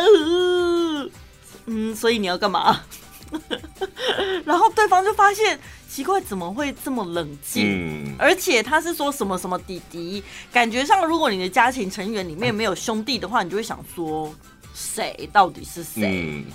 [1.67, 2.81] 嗯，所以你要干嘛？
[4.45, 5.59] 然后对方就发现
[5.89, 7.65] 奇怪，怎么会这么冷静？
[7.67, 14.35] 嗯，而且他是说什么什么弟弟，感觉上如果你的家庭成员里面没有兄弟的话，你就会想说。
[14.77, 16.03] 谁到底是谁？
[16.03, 16.47] 嗯，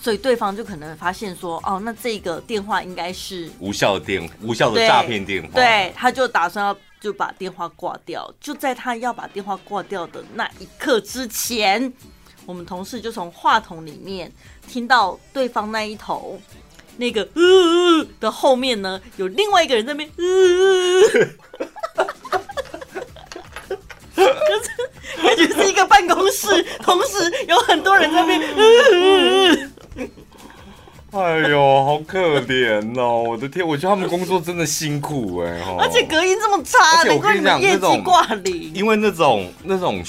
[0.00, 5.50] 所以对方就可能发现说，哦，那这个电话应该是无效的电，无效的诈骗电话。
[5.52, 8.32] 对，他就打算要就把电话挂掉。
[8.40, 11.92] 就在他要把电话挂掉的那一刻之前，
[12.46, 14.32] 我们同事就从话筒里面
[14.70, 16.40] 听到对方那一头
[16.96, 20.24] 那个呃的后面呢，有另外一个人在那边呃。
[25.22, 28.40] 感觉是一个办公室，同时有很多人在那边。
[31.12, 33.24] 哎呦，好可怜哦！
[33.28, 38.72] 我的天，我觉得他们工作真的辛苦哎，而且隔音这么差，而且我跟你讲，业绩挂零。
[38.74, 40.02] 因为那种那种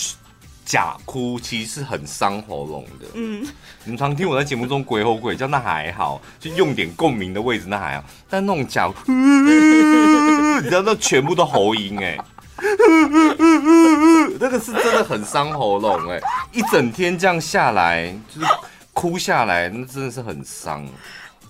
[0.72, 3.06] 假哭，其实是很伤喉咙的。
[3.16, 3.46] 嗯，
[3.84, 12.18] 你们常听我在节目中鬼吼鬼叫，那还好，就用点共鸣的位置那还好，但那种假哭， 你知道那全部都喉音哎。
[14.40, 16.22] 那个是真的很伤喉咙哎，
[16.54, 18.48] 一整天这样下来就是
[18.94, 20.88] 哭下来，那真的是很伤。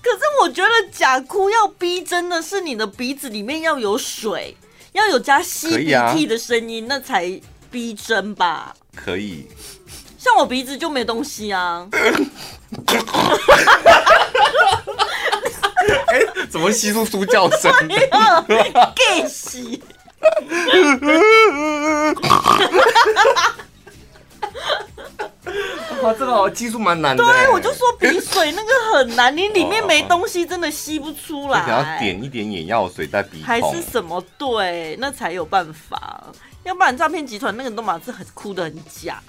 [0.01, 4.57] 可是我觉得假哭要逼真的是你的鼻子里面要有水，
[4.93, 7.39] 要有加吸鼻涕的声音，那才
[7.71, 8.75] 逼真吧？
[8.95, 9.47] 可以。
[10.17, 11.87] 像我鼻子就没东西啊。
[16.07, 17.71] 哎，怎么吸出猪叫声？
[18.93, 19.81] 给吸。
[26.03, 27.23] 哇，这个好技术蛮难的。
[27.23, 31.63] 对，我就说鼻水那个很难，你里面没东西，真的吸不出来。
[31.65, 34.23] 你要点一点眼药水在鼻孔，还是什么？
[34.37, 36.23] 对，那才有办法。
[36.63, 39.21] 要不然诈骗集团那个都嘛是很哭的很假。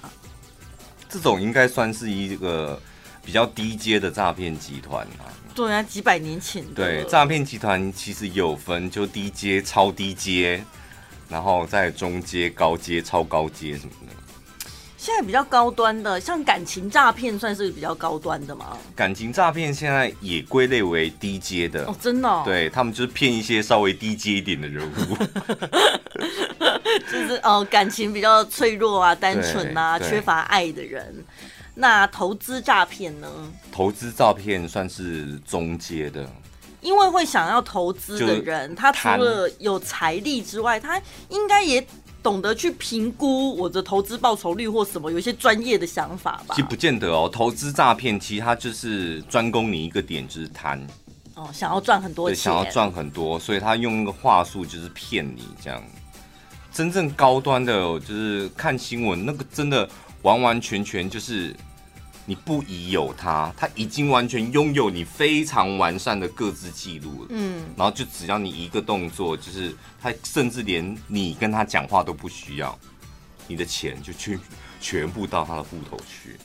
[1.09, 2.81] 这种应该算是一个
[3.23, 5.29] 比较低阶的诈骗集团啊。
[5.55, 6.73] 对啊，几百年前的。
[6.73, 10.63] 对，诈骗集团其实有分，就低阶、超低阶。
[11.29, 14.02] 然后在中阶、高阶、超高阶什么的。
[15.03, 18.77] 现在比较高端的，像感情诈骗，算是比较高端的吗？
[18.95, 22.41] 感情诈骗现在也归类为低阶的哦，真的哦。
[22.45, 25.17] 对，他们就是骗一些稍微低阶一点的人物，
[27.11, 31.13] 就是哦，感情比较脆弱啊、单纯啊、缺乏爱的人。
[31.75, 33.27] 那投资诈骗呢？
[33.73, 36.25] 投资诈骗算是中阶的。
[36.79, 41.85] 因为会想要投资的人，他除了有财力之外，他应该也
[42.23, 46.55] 懂得去评估我的投资报酬率或什么，有一些专业的想法吧。
[46.55, 50.81] 其实不见得哦，投资诈骗其实它就是专攻你一个点，就是贪
[51.35, 55.83] 哦，想要赚很多钱，想要赚很多，所以他用那个话术就是骗你这样。
[56.71, 59.87] 真正高端的，就是看新闻那个，真的
[60.21, 61.53] 完完全全就是。
[62.25, 67.27] 你不疑有他，他已经完全拥有你非常完善的各自记录了。
[67.31, 72.77] 嗯，然后就只要你一个动作，就是他甚至连你跟他讲话都不需要，
[73.47, 74.39] 你的钱就去
[74.79, 76.37] 全部到他的户头去。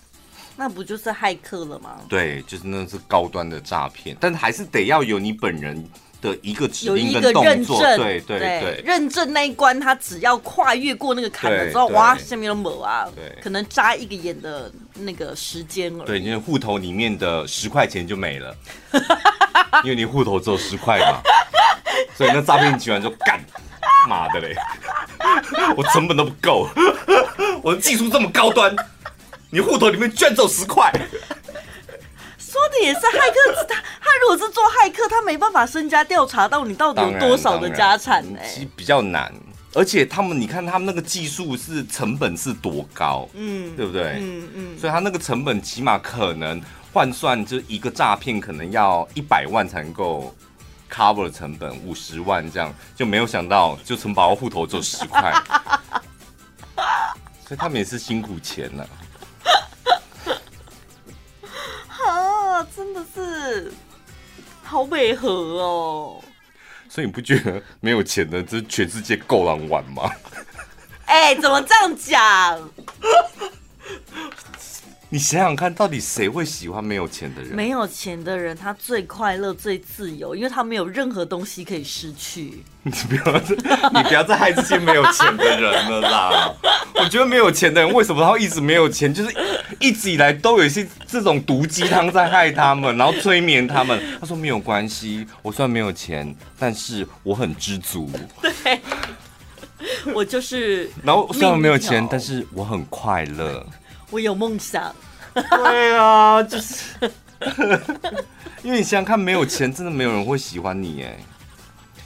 [0.57, 2.01] 那不就是骇客了吗？
[2.09, 5.88] 对，就是那是高端的诈骗，但还是得要有你本人。
[6.20, 16.07] 的一个指令跟动作，对对对，认证那一关，他只要跨越过那个坎了之后，哇，下面都某啊，对，可能眨一个眼的那个时间而已。
[16.07, 18.57] 对，因为户头里面的十块钱就没了，
[19.85, 21.20] 因为你户头只有十块嘛，
[22.16, 23.40] 所以那诈骗集团就干，
[24.09, 24.57] 妈的嘞，
[25.76, 26.68] 我成本都不够，
[27.62, 28.74] 我的技术这么高端，
[29.50, 30.92] 你户头里面居然只有十块。
[32.59, 38.40] 说的也是，骇客他他如果是做骇客，他没办法身家调查到你到底有多少的家产呢？
[38.53, 39.33] 其实比较难，
[39.75, 44.16] 而且他们你看他们那个技术是成本是多高，嗯，对不对？
[44.18, 46.61] 嗯嗯，所以他那个成本起码可能
[46.92, 50.35] 换算就一个诈骗可能要一百万才能够
[50.92, 55.33] cover 的成本五十万这样，就没有想到就承保户头只有十块，
[57.47, 58.90] 所以他们也是辛苦钱了、啊。
[62.59, 63.73] 啊，真的是
[64.64, 66.21] 好违和哦。
[66.88, 70.11] 所以你不觉得没有钱的这全世界够难玩吗？
[71.07, 72.71] 哎、欸，怎么这样讲？
[75.11, 77.55] 你想想看，到底谁会喜欢没有钱的人？
[77.55, 82.62] 没有钱的人，他最快乐、最自由，因为他没有任何东西可以失去。
[82.83, 86.53] 你不要，你不要再害这些没有钱的人了啦！
[86.97, 89.12] 我觉得没有钱的人为什么他会一直没有钱？
[89.12, 89.35] 就是
[89.81, 93.99] 一直以来都有一些这种毒鸡汤在害他们，然后催眠他们。
[94.21, 98.11] 他说没有关系，我虽然没有钱，但是我很知足。
[98.42, 98.79] 对，
[100.12, 100.90] 我就是。
[101.03, 103.64] 然后虽然没有钱，但是我很快乐。
[104.11, 104.94] 我有梦想，
[105.35, 106.85] 对啊，就是，
[108.62, 111.18] 因为你想想看，没有钱，真的没有人会喜欢你哎。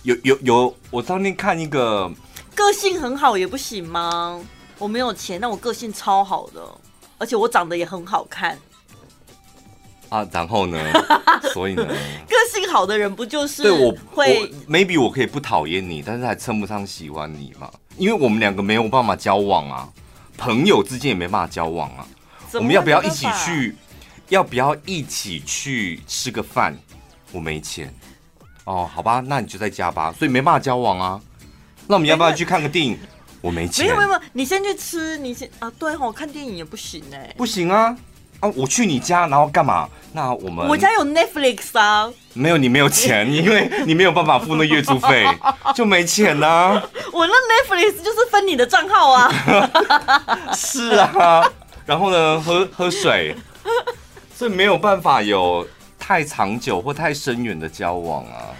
[0.02, 2.10] 有有有，我当天看一个，
[2.56, 4.40] 个性很好也不行吗？
[4.78, 6.60] 我没有钱，但我个性超好的，
[7.18, 8.58] 而且我长得也很好看。
[10.08, 10.78] 啊，然后呢？
[11.54, 11.86] 所以呢？
[11.86, 17.70] 个性好的人不就是对我会我？Maybe 我可以不讨厌你，但是还称不上喜欢你嘛？
[17.96, 19.88] 因为我们两个没有办法交往啊。
[20.36, 22.06] 朋友之间也没办法交往啊，
[22.54, 23.76] 我们要不要一起去？
[24.28, 26.74] 要不要一起去吃个饭？
[27.32, 27.92] 我没钱
[28.64, 31.20] 哦，好吧，那你就在家吧，所以没办法交往啊。
[31.86, 32.98] 那我们要不要去看个电影？
[33.40, 33.84] 我没钱。
[33.84, 37.96] 没有没有没有，你先去吃，你先啊，对哦，看电影也不行哎，不行啊。
[38.42, 38.50] 啊！
[38.56, 39.88] 我去你家，然后干嘛？
[40.12, 42.12] 那我们我家有 Netflix 啊。
[42.34, 45.24] 没有，你没有钱，因为你没有办法付那月租费，
[45.76, 46.82] 就没钱呐、啊。
[47.12, 49.30] 我那 Netflix 就是分你的账号啊。
[50.56, 51.48] 是啊，
[51.86, 53.36] 然后呢，喝喝水，
[54.34, 55.64] 所以没有办法有
[55.98, 58.50] 太长久或太深远的交往啊。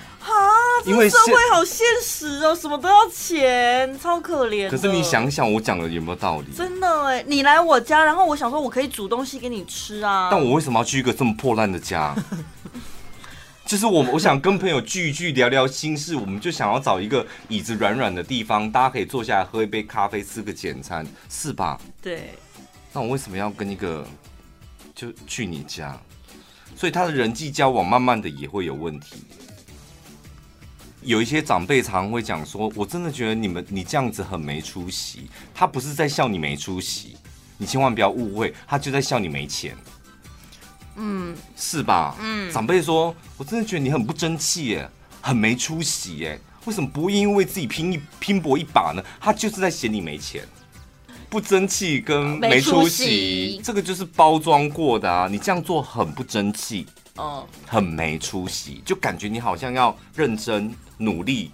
[0.85, 4.68] 因为社会好现实哦，什么都要钱，超可怜。
[4.68, 6.47] 可是你想想，我讲的有没有道理？
[6.57, 10.29] 真的哎，你来我家，然后我想说，我可以煮东西给你吃啊。
[10.31, 12.14] 但我为什么要去一个这么破烂的家？
[13.64, 16.14] 就是我，我想跟朋友聚一聚，聊聊心事。
[16.14, 21.81] 我们就想要找一个椅子软软的地方，大家可以坐下来喝一杯咖啡，吃个简餐，是吧？
[22.03, 22.35] 对。
[22.92, 24.07] 那我为什么要跟一个
[24.95, 25.99] 就去你家？
[26.77, 29.25] 所以他的人际交往慢慢的也会有问题。
[31.02, 37.16] 有一些长辈常会讲说：“我真的觉得你们你这样子很没出息。”他不是在笑你没出息，
[37.58, 39.76] 你千万不要误会，他就在笑你没钱。
[40.96, 42.16] 嗯，是吧？
[42.20, 44.88] 嗯，长辈说：“我真的觉得你很不争气耶，
[45.20, 50.44] 很没出息耶，为什么不愿意为自己拼一拼搏一把呢？”他就是在嫌你没钱，
[51.28, 55.26] 不争气跟没出息，这个就是包装过的啊！
[55.30, 56.86] 你这样做很不争气。
[57.18, 61.51] 嗯，很没出息，就感觉你好像要认真努力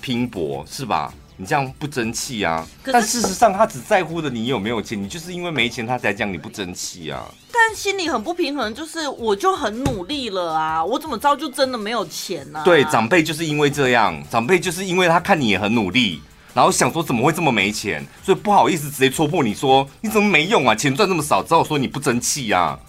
[0.00, 1.12] 拼搏，是吧？
[1.38, 2.66] 你这样不争气啊！
[2.82, 7.22] 但事实上，他只在乎的你有没有钱，你就是因为没钱，他才讲你不争气啊。
[7.52, 12.62] 但心里很不平衡，就是我就很努力了啊，我怎么着就真的没有钱呢？
[12.64, 16.22] 对，长辈就是因为这样，长辈就是因为他看你也很努力，
[16.54, 22.80] 然后想说怎么会这么没钱，所以不好意思直接戳破你说你怎么没用啊，钱赚这么少，只好说你不争气啊，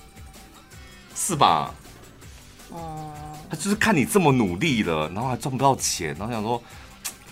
[1.14, 1.76] 是吧？
[3.50, 6.62] 他就是看你这么努力了，然后还赚不到钱，然后想说，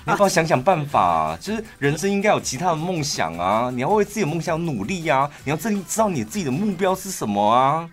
[0.05, 1.01] 你要不要想想办法？
[1.01, 3.69] 啊、就是人生应该有其他的梦想啊！
[3.73, 5.29] 你要为自己的梦想努力啊！
[5.43, 7.89] 你要真知道你自己的目标是什么啊？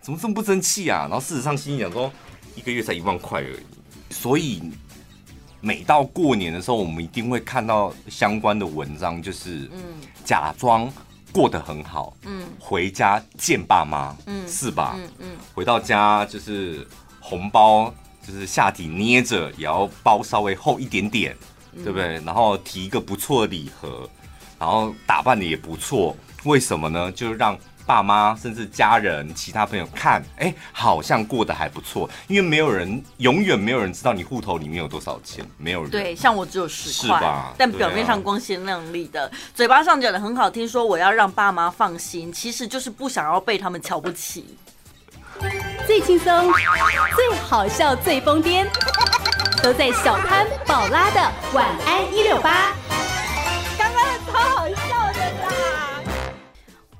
[0.00, 1.06] 怎么这么不争气啊？
[1.08, 2.12] 然后事实上心里想说，
[2.54, 3.64] 一个月才一万块而已。
[4.10, 4.60] 所以
[5.60, 9.80] 每到过年的时候，我们一定会看到相关的文章，就是嗯，
[10.24, 10.92] 假装
[11.30, 14.96] 过得很好，嗯，回家见爸妈，嗯，是吧？
[14.98, 16.86] 嗯嗯，回到家就是。
[17.24, 17.94] 红包
[18.26, 21.36] 就是下体捏着，也要包稍微厚一点点，
[21.72, 22.20] 对不对？
[22.24, 24.10] 然后提一个不错的礼盒，
[24.58, 26.16] 然后打扮的也不错。
[26.44, 27.10] 为什么呢？
[27.12, 27.56] 就是让
[27.86, 32.10] 爸妈甚至家人、其他朋友看，哎，好像过得还不错。
[32.26, 35.90] 因为没有人，永远没有人知道你户头里面有多少钱，没有人。
[35.90, 37.54] 对，像我只有十块，是吧？
[37.56, 44.56] 但表面上光鲜亮丽的，啊、嘴巴上讲的很好听，说我要让爸妈放心，其实就是不想要被他们瞧不起。
[45.86, 46.52] 最轻松、
[47.16, 48.66] 最好笑、最疯癫，
[49.62, 51.20] 都在小潘宝拉的
[51.52, 52.72] 晚安一六八。
[53.78, 54.81] 刚刚超好笑！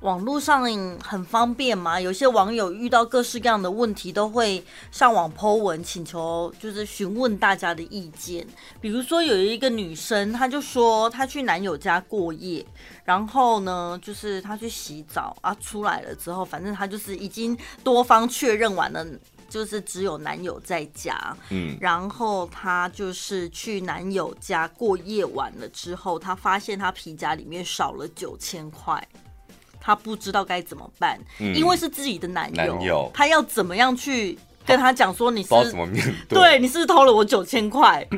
[0.03, 0.63] 网络上
[1.01, 4.61] 很方便嘛，有些网友遇到各式各样的问题，都会
[4.91, 8.45] 上网 po 文，请求就是询问大家的意见。
[8.81, 12.65] 比如说有一个女生，她就说她去男友家过夜。
[13.05, 19.05] 然后呢，就是她去洗澡啊，出来了之后，反正她就是已经多方确认完了
[19.49, 29.05] 就是只有男友在家，嗯，然后她就是去男友家过夜晚了之后，她发现她皮夹里面少了九千块，
[29.85, 38.07] 她不知道该怎么办，嗯因为是自己的男友，男友她要怎么样去跟他讲说你是怎么面对，对你是不是偷了我九千块？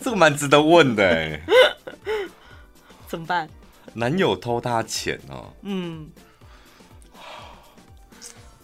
[0.00, 1.40] 这个蛮值得问的哎。
[3.08, 3.48] 怎么办？
[3.94, 6.08] 男友偷他钱哦，嗯，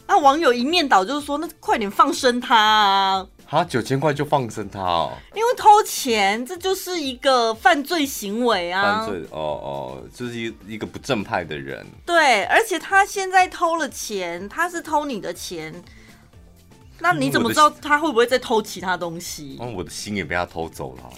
[0.06, 3.26] 那网友一面倒就是说，那快点放生他啊！
[3.50, 9.00] 他九千块就放生他哦，因为偷钱这就是一个犯罪行为啊！
[9.00, 11.84] 犯罪哦哦，就是一一个不正派的人。
[12.06, 15.74] 对，而且他现在偷了钱，他是偷你的钱，
[17.00, 19.56] 那你怎么知道他会不会再偷其他东西？
[19.58, 21.10] 哦，我的心也被他偷走了。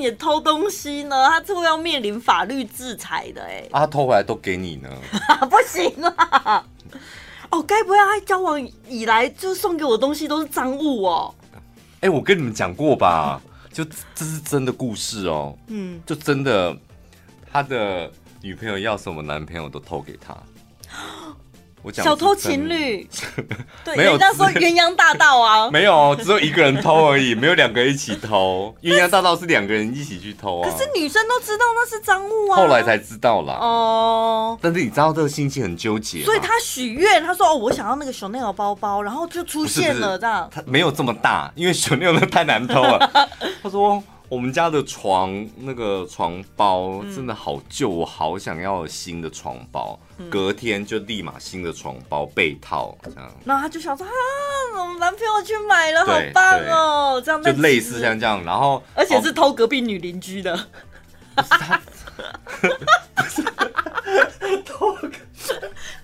[0.00, 1.28] 也偷东西呢？
[1.28, 4.88] 他最后要面临法律制裁的哎、啊，他偷回来都给你呢？
[5.50, 6.64] 不行啊！
[7.50, 11.34] 哦，该不会他交往以来就送给我的东西都是赃物哦？
[12.00, 13.40] 哎、我跟你们讲过吧？
[13.72, 13.84] 就
[14.14, 15.56] 这是真的故事哦。
[15.68, 16.76] 嗯，就真的，
[17.52, 18.10] 他的
[18.42, 20.36] 女朋友要什么，男朋友都偷给他。
[21.84, 23.06] 我讲小偷情侣，
[23.84, 25.68] 对，没有人家说鸳鸯大盗啊。
[25.70, 28.74] 没有，只有一个人偷而已， 没有两个人一起偷。
[28.80, 30.70] 鸳鸯大盗是两个人一起去偷啊。
[30.70, 32.56] 可是女生都知道那是赃物啊。
[32.56, 33.58] 后来才知道啦。
[33.60, 34.58] 哦。
[34.62, 40.48] 但是你知道这个心情很纠结，所以他许愿，他说：“哦，我想要那个 Chanel 包包，然后就出现了这样。
[40.50, 43.28] 他没有这么大，因为 Chanel 那太难偷了。
[43.62, 49.98] 他说我们家的床那个床包真的好旧，我好想要新的床包。
[50.30, 53.32] 隔天就立马新的床包被套这样。
[53.44, 54.10] 然后他就想说：啊，
[54.80, 57.22] 我们男朋友去买了，好棒哦！
[57.24, 60.56] 这样就类似像这样，然后而且是偷隔壁女邻居的。
[64.64, 64.96] 偷，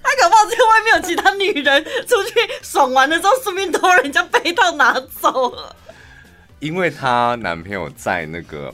[0.02, 5.76] 他搞不好在外面有其他女人出去爽完了之后，顺便偷人家被套拿走了。
[6.60, 8.72] 因为她男朋友在那个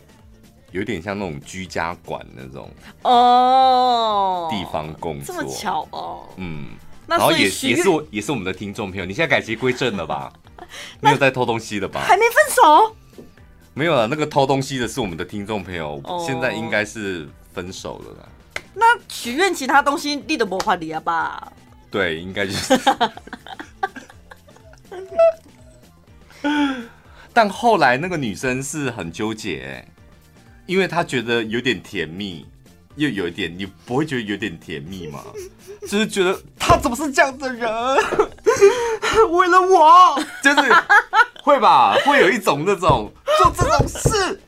[0.72, 2.70] 有点像那种居家馆那种
[3.03, 6.28] 哦地方工作，这么巧哦。
[6.37, 6.70] 嗯，
[7.07, 10.32] 那然后也也是我也是我们的听众朋友，你现在改邪归正了吧？
[11.01, 12.01] 没有在偷东西了吧？
[12.07, 12.95] 还没分手？
[13.72, 18.28] 没有了，那个偷东西的是我们的听众朋友，哦现在应该是分手了啦。
[18.74, 21.53] 那许愿其他东西你都没法理了吧？
[21.91, 22.80] 对，应该就是。
[27.37, 29.87] 但后来那个女生是很纠结、
[30.64, 32.47] 因为她觉得有点甜蜜，
[32.95, 35.22] 又有一点，你不会觉得有点甜蜜吗？
[35.87, 37.70] 就是觉得他怎么是这样的人？
[39.32, 40.72] 为了我，就是
[41.43, 41.95] 会吧？
[42.07, 44.41] 会有一种那种做这种事，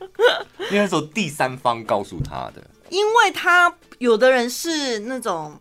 [0.57, 5.55] 因为那时候第三方告诉他的，因为他有的人是那种，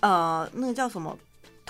[0.00, 1.16] 呃，那个叫什么？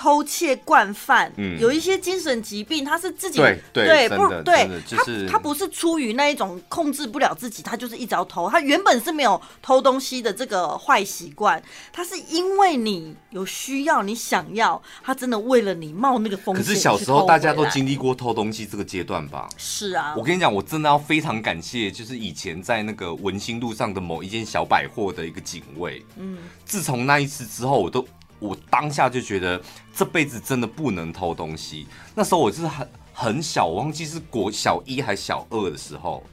[0.00, 8.48] 偷窃惯犯，嗯有一些精神疾病，他是自己对对不对，就是他他不是出于那一种控制不了自己，他就是一直要偷。
[8.48, 16.64] 他原本是没有偷东西的这个坏习惯，他是因为你有需要，你想要，他真的为了你冒那个风险。
[16.64, 19.50] 可是小时候大家都经历过偷东西这个阶段吧？
[19.58, 26.02] 是啊，我跟你讲，我真的要非常感谢，就是以前在那个文心路上的某一间小百货的一个警卫。
[26.16, 28.02] 嗯，自从那一次之后，我都
[28.40, 29.60] 我当下就觉得
[29.94, 31.86] 这辈子真的不能偷东西。
[32.14, 36.24] 那时候我是很很小，我忘记是国小一还小二的时候，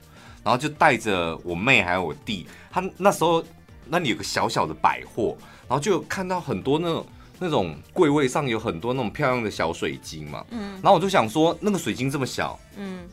[0.43, 3.43] 然后就带着我妹还有我弟，他那时候
[3.85, 5.37] 那里有个小小的百货，
[5.67, 7.05] 然后就看到很多那种
[7.39, 10.43] 那种柜位上有很多那种漂亮的小水晶嘛。
[10.49, 12.57] 嗯，然后我就想说，那个水晶这么小。
[12.77, 13.07] 嗯，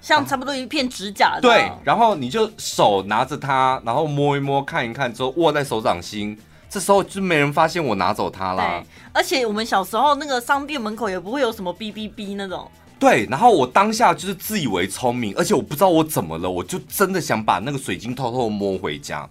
[0.00, 1.40] 像差不多一片指甲的。
[1.40, 6.36] 对，然后你就手拿着它，然后摸一摸，看一看之后握在手掌心，
[6.72, 12.66] 这时候就没人发现我拿走它啦对。，而且我们小时候那个商店门口也不会有什么哔哔哔那种。
[12.98, 19.28] 对，然后我当下就是自以为聪明，而且我不知道我怎么了，我就真的想把那个水晶偷偷摸回家，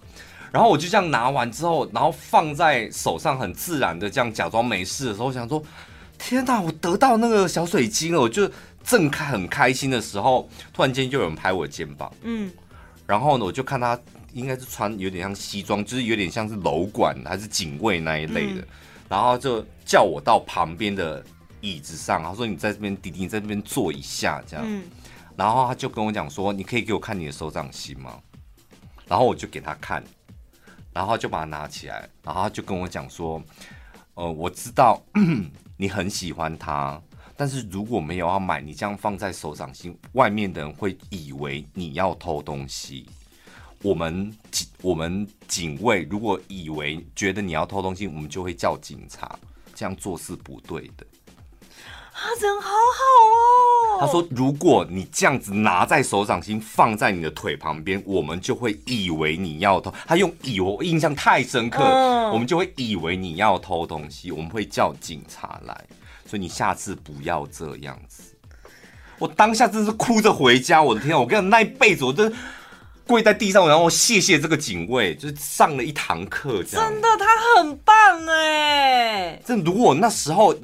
[0.52, 5.60] 然后我就这样拿完之后，然后放在手上，很自然的这样假装没事的时候，我想说，
[6.18, 8.48] 天哪，我得到那个小水晶了，我就
[8.84, 12.12] 正开很开心的时候，突然间就有人拍我肩膀。
[12.22, 12.52] 嗯，
[13.04, 13.98] 然后呢，我就看他
[14.32, 18.66] 应该是穿有点像西装，就是有点像是楼管还是警卫那一类的，嗯
[19.08, 21.22] 然后就叫我到旁边的
[21.60, 24.64] 椅子上，他说你在这边，弟弟你在这边坐一下，这样。
[24.66, 24.82] 嗯
[25.34, 28.20] 然后他就跟我讲说，你可以给我看你的手掌心吗？
[29.08, 30.04] 然后我就给他看，
[30.92, 33.42] 然后就把它拿起来，然后他就跟我讲说，
[34.12, 35.02] 呃，我知道
[35.78, 37.00] 你很喜欢它，
[37.34, 43.08] 但是如果没有要买，你这样放在手掌心，外面的人会以为你要偷东西。
[43.82, 49.38] 我们警我们警卫如果以为觉得你要偷东西，我们就会叫警察，
[49.74, 51.04] 这样做是不对的。
[52.14, 54.00] 他人好好哦。
[54.00, 59.92] 他说，如果你这样子拿在手掌心，放在你的腿旁边，我们就会以为你要偷。
[60.06, 65.84] 他用以为，我印象太深刻，嗯，我们就会以为你要偷东西，我们会叫警察来。
[66.26, 68.22] 所以你下次不要这样子。
[69.18, 71.18] 我当下真是哭着回家，我的天！
[71.18, 72.32] 我跟你讲，那一辈子我真
[73.12, 76.62] 跪在地上，然后谢谢这个警卫，就是上了一堂课。
[76.62, 79.38] 真的，他很棒哎！
[79.44, 80.54] 这如果那时候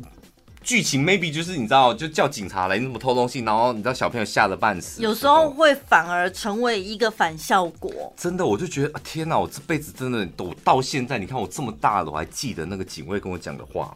[0.62, 3.40] 剧情 maybe 就是你知道，就叫警察来，你怎么偷东西？
[3.40, 7.92] 然后你知道小朋友吓得半死，有时候会反而成为一个反效果。
[8.16, 9.38] 真的，我就觉得天哪！
[9.38, 13.94] 我这辈子真的，我到现在，你看我这么大了，我还记得那个警卫跟我讲的话。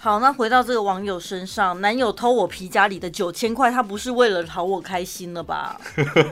[0.00, 5.78] 好，那回到这个网友身上，男友偷我皮夹里的九千块，他不是为了讨我开心了吧？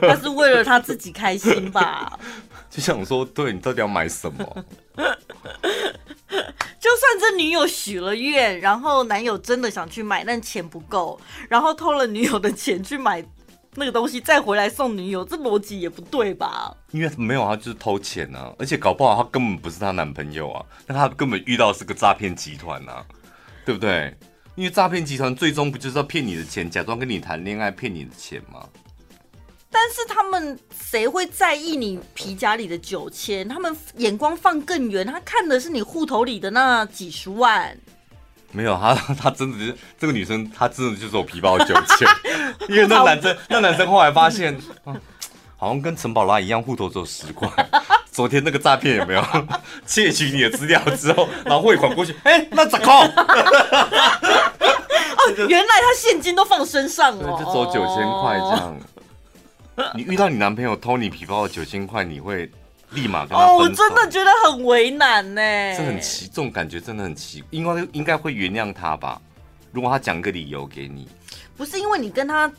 [0.01, 2.17] 他是为了他自己开心吧？
[2.71, 4.65] 就想说，对，你到底要买什么？
[6.79, 13.21] 就算这女友许了愿，然后男友真的想去买，但钱不够，然后偷了女友的钱去买
[13.75, 16.73] 那个东西，再回来送女友，这逻辑也不对吧？
[16.91, 23.03] 因为没有，他就是偷钱啊，而且搞不好他根本不是她男朋友啊，那他根本遇到是个诈骗集团啊。
[23.67, 24.15] 对不对？
[24.55, 28.65] 因为诈骗集团最终不就是要骗你的钱，假装跟你谈恋爱骗你的钱吗？
[29.69, 30.57] 但是他们
[30.89, 33.45] 谁会在意你皮夹里的九千？
[33.45, 37.77] 他们眼光放更远，他看的是你户头里的那几十万。
[38.53, 42.07] 没有，他 他真的是这个女生，她真的就是我皮包九千，
[42.69, 44.95] 因为那男生那男生后来发现，啊、
[45.57, 47.49] 好像跟陈宝拉一样，户头只有十块。
[48.17, 49.23] 昨天那个诈骗有没有
[49.85, 52.15] 窃取你的资料之后，然后汇款过去？
[52.25, 52.91] 哎、欸，那咋扣？
[53.05, 53.05] 哦，
[55.47, 58.75] 原来他现金都放身上了，就走九千块这样。
[59.93, 62.49] 你遇到你男朋友偷你皮包的九千块，你会
[62.89, 63.45] 立马跟他？
[63.45, 65.41] 哦，我真的觉得很为难呢。
[65.77, 69.21] 这很奇，这种感觉真的很奇，应该应该会原谅他吧？
[69.71, 71.07] 如果他讲个理由给你，
[71.55, 72.51] 不是因为你跟他，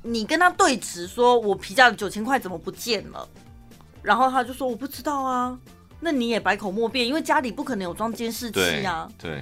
[0.00, 3.28] 你跟他对峙，说我皮夹的九千块怎么不见了？
[4.06, 5.58] 然后他就说：“我不知道啊，
[5.98, 9.10] 那你也百口莫辩，因为家里不可能有装监视器啊。
[9.18, 9.40] 对”对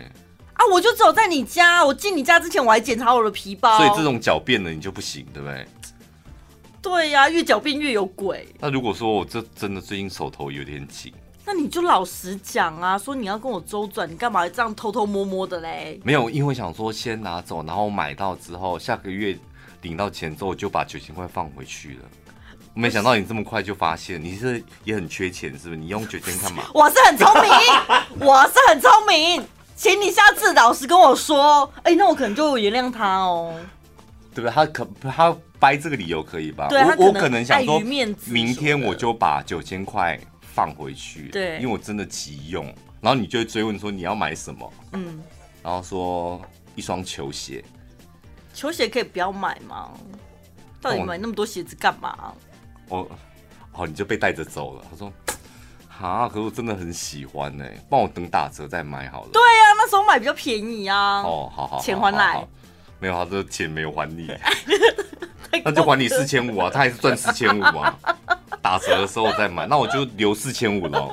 [0.54, 3.76] 啊，我就只有在你家，我进你家之前我还检查我的皮包。
[3.76, 5.66] 所以这种狡辩的你就不行，对不对？
[6.80, 8.48] 对呀、啊，越狡辩越有鬼。
[8.58, 11.12] 那如果说我这真的最近手头有点紧，
[11.44, 16.00] 那你就老实讲啊，说你要跟我周转，你干嘛这样偷偷摸摸的嘞？
[16.02, 19.38] 没有，因为想说先拿走，然后买到之后下个月
[19.82, 22.02] 领到钱之后就把九千块放回去了。
[22.76, 25.76] 没想到你这么快就发现，你是也很缺钱，是不是？
[25.76, 26.64] 你用九千干嘛？
[26.74, 27.50] 我是很聪明，
[28.26, 29.42] 我是很聪明，
[29.76, 31.72] 请你下次老实跟我说。
[31.78, 33.54] 哎、欸，那我可能就原谅他哦，
[34.34, 34.52] 对不对？
[34.52, 36.66] 他可他掰这个理由可以吧？
[36.68, 42.66] 对，我我可能想说，明天我就把九千块放回去，对，因为我真的急用。
[43.00, 44.72] 然后你就会追问说你要买什么？
[44.94, 45.22] 嗯，
[45.62, 46.40] 然后说
[46.74, 47.62] 一双球鞋，
[48.52, 49.90] 球鞋可以不要买吗？
[50.80, 52.34] 到底买那么多鞋子干嘛？
[52.88, 53.06] 哦，
[53.72, 54.84] 哦，你就被带着走了。
[54.90, 55.12] 他说
[56.00, 61.22] ：“啊，可是我真的很喜欢呢，帮我等打折再买好了。”对呀、啊，那时候买比较便宜啊。
[61.22, 62.32] 哦，好好，钱还来。
[62.34, 62.48] 好好
[63.00, 64.30] 没有，他这钱没有还你，
[65.64, 67.98] 那就还你四千五啊，他还是赚四千五啊。
[68.62, 71.12] 打折的时候再买，那我就留四千五喽。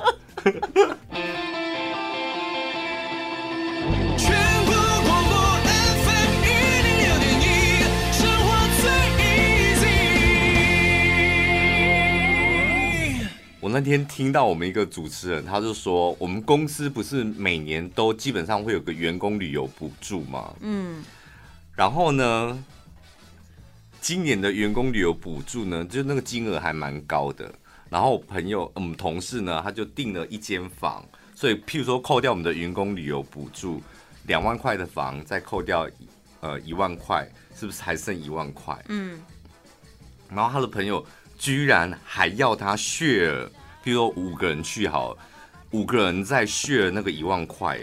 [13.62, 20.52] 我那天听到我们一个主持人，他就说，我们公司不是每年都基本上会有个员工旅游补助吗？
[20.62, 21.04] 嗯，
[21.76, 22.64] 然后呢，
[24.00, 27.54] 今年的员工旅游补助呢，就那个金额还蛮高的。
[27.88, 33.80] 然后我朋友，我们同事呢，他就订了一间房，所以譬如说扣掉我们的员工旅游补助
[34.26, 35.88] 两万块的房，再扣掉
[36.40, 38.76] 呃一万块，是不是还剩一万块？
[38.88, 39.20] 嗯，
[40.28, 41.06] 然后他的朋友。
[41.42, 43.48] 居然还要他 share，
[43.82, 45.18] 比如说五个人去好，
[45.72, 47.80] 五个人再 share 那个一万块，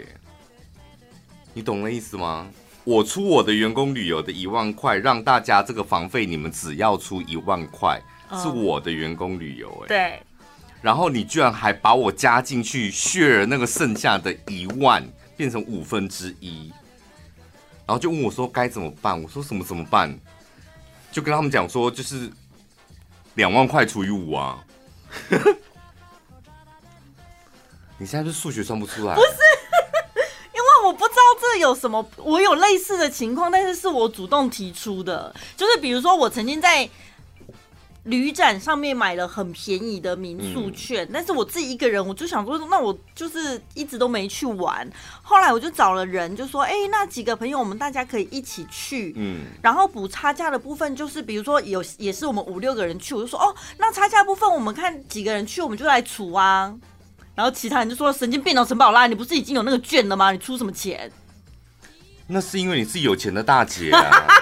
[1.52, 2.48] 你懂那意思吗？
[2.84, 8.00] 我出我的员工旅游的一万块，让大家这个房费你们只要出一万块，
[8.42, 10.22] 是我的员工旅游，哎，对。
[10.80, 15.06] 然后你居然还把我加进去 share 那个剩下的一万，
[15.36, 16.72] 变成五分之一，
[17.84, 19.22] 然后就问我说该怎么办？
[19.22, 20.18] 我说什么怎么办？
[21.12, 22.32] 就跟他们讲说就是。
[23.40, 24.62] 两万块除以五啊！
[27.96, 29.14] 你现在是数学算不出来？
[29.14, 29.28] 不是，
[30.52, 32.06] 因为我不知道这有什么。
[32.18, 35.34] 我有类似的情况，但是是我主动提出的。
[35.56, 36.86] 就是比如说，我曾经在
[38.04, 44.90] 旅展上面买了很便宜的民宿券，嗯、但是我自己一个人，我就想说，那我就是一直都没去玩。
[45.22, 56.74] 后来我就找了人，就说，哎、欸，那几个朋友，我们大家可以一起去，嗯，然后补差价的部分就是，比如说有也是我们五六个人去，我就说，哦，那差价部分我们看几个人去，我们就来出啊。
[57.34, 60.32] 然后其他人就说，神经病哦，陈宝拉，你不是已经有那个券了吗？
[60.32, 61.10] 你出什么钱？
[62.28, 64.39] 那是因为你是有钱的大姐啊。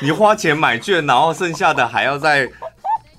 [0.00, 2.48] 你花钱买券，然后剩下的还要再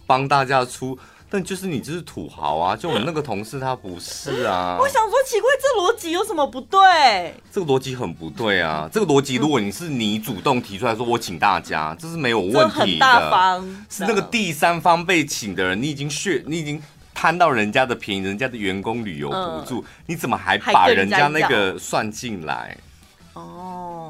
[0.07, 0.97] 帮大家出，
[1.29, 2.75] 但就是你就是土豪啊！
[2.75, 4.77] 就我那个同事他不是啊。
[4.79, 7.33] 我想说奇怪，这逻辑有什么不对？
[7.51, 8.89] 这个逻辑很不对啊！
[8.91, 12.79] 这个逻辑，如果你是你主动提出来说我请大家，这是没有问题的。
[12.79, 16.81] 很大方是那个第三方被请的人，你已经血，你已经
[17.13, 22.77] 贪到人家的便宜，人家的员工旅游补助，你怎么还把人家那个算进来？
[23.33, 24.08] 哦。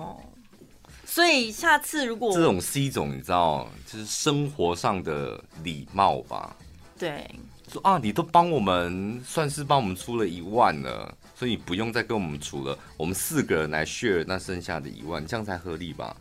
[1.20, 6.56] 所以下次如果这种是一种你知道，就是生活上的礼貌吧。
[6.98, 7.30] 对，
[7.70, 16.16] 说啊，你都帮我们算是帮我们出了一万了，所以你不用再跟我们出了，我们四个人来 share 那剩下的一万，这样才合理吧？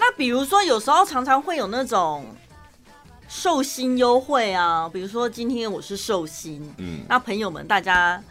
[0.00, 2.24] 那比如说有时候常常会有那种
[3.28, 8.24] 寿星优惠啊，比如说今天我是寿星，嗯，那朋友们大家。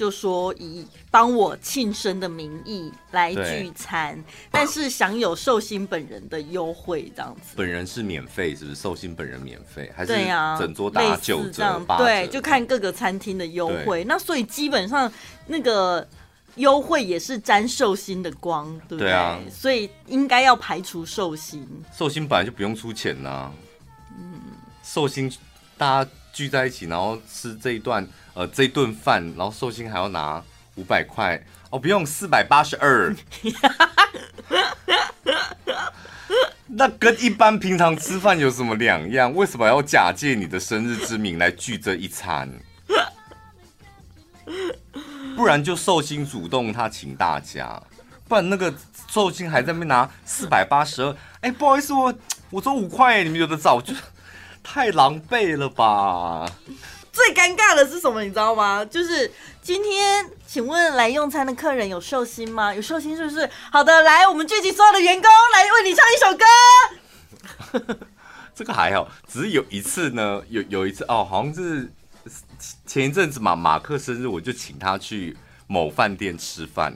[0.00, 4.18] 就说以帮我庆生的名义来聚餐，
[4.50, 7.52] 但是享有寿星本人的优惠，这样子。
[7.54, 8.80] 本人是免费，是不是？
[8.80, 10.14] 寿星本人免费，还是
[10.58, 12.04] 整桌打九折、啊、八折？
[12.04, 14.02] 对，就看各个餐厅的优惠。
[14.04, 15.12] 那所以基本上
[15.46, 16.08] 那个
[16.54, 19.50] 优惠也是沾寿星的光，对不对？
[19.50, 21.68] 所以应该要排除寿星。
[21.94, 23.52] 寿星本来就不用出钱呐、啊。
[24.18, 24.40] 嗯。
[24.82, 25.30] 寿星
[25.76, 26.10] 大家
[26.40, 28.06] 聚在一起，然后吃这一段。
[28.32, 30.42] 呃，这顿饭，然后寿星还要拿
[30.76, 31.38] 五百块
[31.68, 33.14] 哦，不用四百八十二。
[36.68, 39.34] 那跟一般平常吃饭有什么两样？
[39.34, 42.48] 为什么要假借你的生日之名来聚这一餐？
[45.36, 47.82] 不然就寿星主动他请大家，
[48.26, 48.72] 不然那个
[49.08, 51.14] 寿星还在那边拿四百八十二。
[51.42, 52.14] 哎，不好意思，我
[52.48, 53.92] 我说五块，你们有的早，就
[54.62, 56.46] 太狼狈了吧。
[57.12, 58.22] 最尴尬的是什么？
[58.22, 58.84] 你知道吗？
[58.84, 59.30] 就是
[59.60, 62.72] 今天，请问来用餐的客人有寿星吗？
[62.72, 63.50] 有寿星是不是？
[63.72, 67.98] 好的，来，我们聚集所有的员工来为你唱一首歌。
[68.54, 71.90] 这个还好，只是有一次呢，有有一次哦，好像是
[72.86, 75.36] 前一阵子嘛，马克生日，我就请他去
[75.66, 76.94] 某饭店吃饭。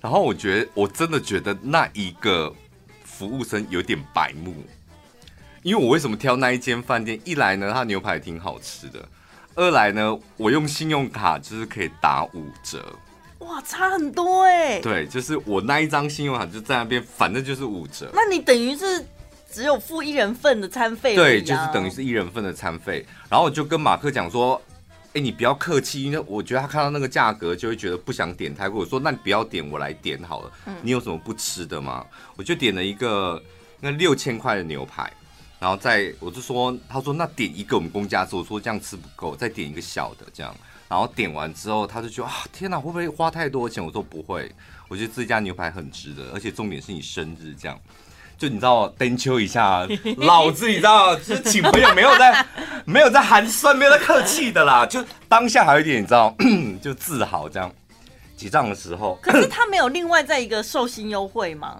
[0.00, 2.54] 然后我觉得，我真的觉得那一个
[3.24, 4.54] 服务生有点白目。
[5.62, 7.18] 因为我为什么挑那一间饭店？
[7.24, 9.00] 一来呢，它牛排挺好吃的；
[9.54, 12.84] 二来呢，我用信用卡就是可以打五折。
[13.38, 14.78] 哇，差很多哎！
[14.80, 18.10] 对，就是我那一张信用卡就在那边，反正就是五折。
[18.12, 19.02] 那你等于是
[19.50, 21.16] 只有付一人份的餐费？
[21.16, 23.06] 对，就是等于是一人份的餐费。
[23.30, 24.60] 然后我就跟马克讲说
[25.14, 28.80] ：“哎，你不要客气，因为我觉得他看到那个价格就会觉得不想点太贵。
[28.80, 30.52] 我说：那你不要点，我来点好了。
[30.82, 32.04] 你有什么不吃的吗？
[32.36, 33.40] 我就点了一个
[33.80, 35.12] 那六千块的牛排。”
[35.60, 40.54] 然后再，我就说，他说那点一个我们公家吃，我说这样吃不够，再点一个小的这样。
[40.88, 43.82] 然后点完之后，他就觉得啊，天哪，会不会花太多钱？
[43.82, 44.52] 我说不会，
[44.88, 47.80] 我觉得这家牛排很值得，而且重点是你生日这样，
[48.36, 49.86] 就你知道，登秋一下，
[50.18, 52.46] 老子你知道，就是请朋友没有在
[52.84, 56.34] 没有在寒酸，没有在客气的啦，就当下还有一点你知道，
[56.82, 57.70] 就自豪这样。
[58.36, 61.78] 结账的时候，可是 他没有另外在一个寿星优惠吗？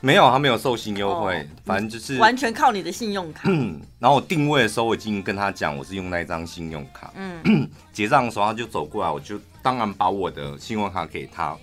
[0.00, 3.42] 没有，他没有寿星优惠，哦、反正就是完全靠你的信用卡。
[3.46, 7.10] 嗯， 然后我定位的时候，我已经跟他讲，我是用那一张信用卡。
[7.16, 11.56] 嗯， 结账的时候他就走过来，我就当然把我的信用卡给他。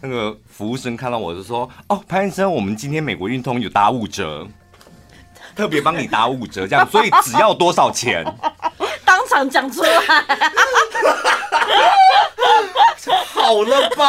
[0.00, 4.46] 那个服务生看到我就说：“哦，潘先生，我们今天美国运通有打五折，
[5.54, 8.24] 特别帮你打五折，这样，所以只要多少钱？”
[9.04, 9.90] 当场讲出来，
[13.34, 14.04] 好了吧？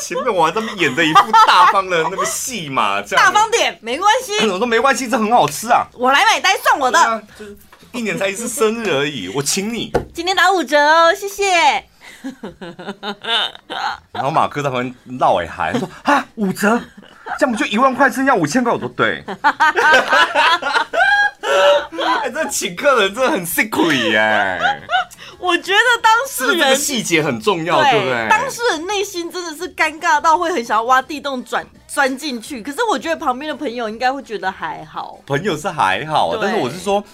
[0.00, 4.46] 前面我还在那边演的一副大方的那个戏嘛，这样大方点没关系。
[4.46, 5.86] 我说没关系，这很好吃啊。
[5.94, 6.98] 我来买单，算我的。
[6.98, 7.56] 啊、就是
[7.92, 9.90] 一年才一次生日而已，我请你。
[10.14, 11.84] 今天打五折哦，谢谢。
[14.12, 16.80] 然后马克在旁边闹尾还说啊五折，
[17.38, 18.72] 这样不就一万块，剩下五千块？
[18.72, 19.24] 我说对。
[22.22, 24.58] 哎，这请客人真的很辛苦耶。
[25.38, 28.28] 我觉得当事人细节很重要，对不对？
[28.28, 32.62] 当事人内心真的是尴尬到会很想要挖地洞钻钻进去。
[32.62, 35.20] 可是我觉得旁边的朋友应该会觉得还好。
[35.26, 37.04] 朋友是还好，但是我是说，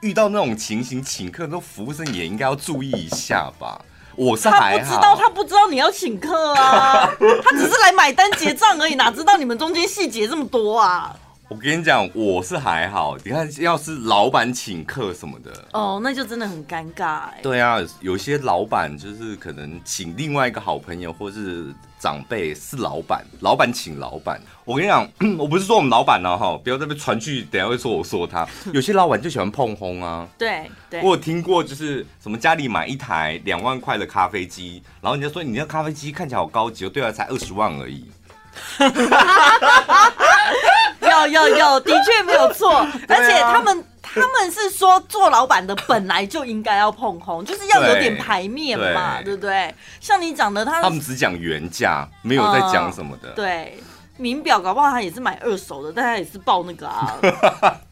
[0.00, 3.80] 遇到那种情形，请客，那服务生也应该要注意一下吧。
[4.16, 7.10] 我是他不知道，他不知道你要请客啊，
[7.42, 11.14] 他只是来买单结账而已，哪知道你们中间细节这么多啊？
[11.52, 13.14] 我跟你讲，我是还好。
[13.22, 17.40] 你看，要是老板请客什么的，哦，那就真的很尴尬哎。
[17.42, 21.66] 对啊，有些老板就是可能请另外一个好朋友或是
[21.98, 24.40] 长辈是老板，老板请老板。
[24.64, 28.48] 我跟你讲， 我不是说我们老板呢哈，不要在那边传去，等下会说我说他。
[28.72, 30.26] 有些老板就喜欢碰轰啊。
[30.38, 31.02] 对对。
[31.02, 38.10] 我有听过，就是什么家里买一台两万块的咖啡机，然后人家说你那咖啡机看起来好高级哦，对啊，才二十万而已。
[41.12, 42.76] 有有有，的确没有错，
[43.08, 49.74] 而且他们他们是说做老板的本来就应该要碰红，就是要有点牌面嘛，对，对，不对？
[50.00, 53.30] 像你讲的，他他们只讲原价，没有在讲什么的。
[53.30, 53.78] 嗯、对，
[54.16, 57.18] 名表搞不好他也是买二手的，但他也是报那个啊，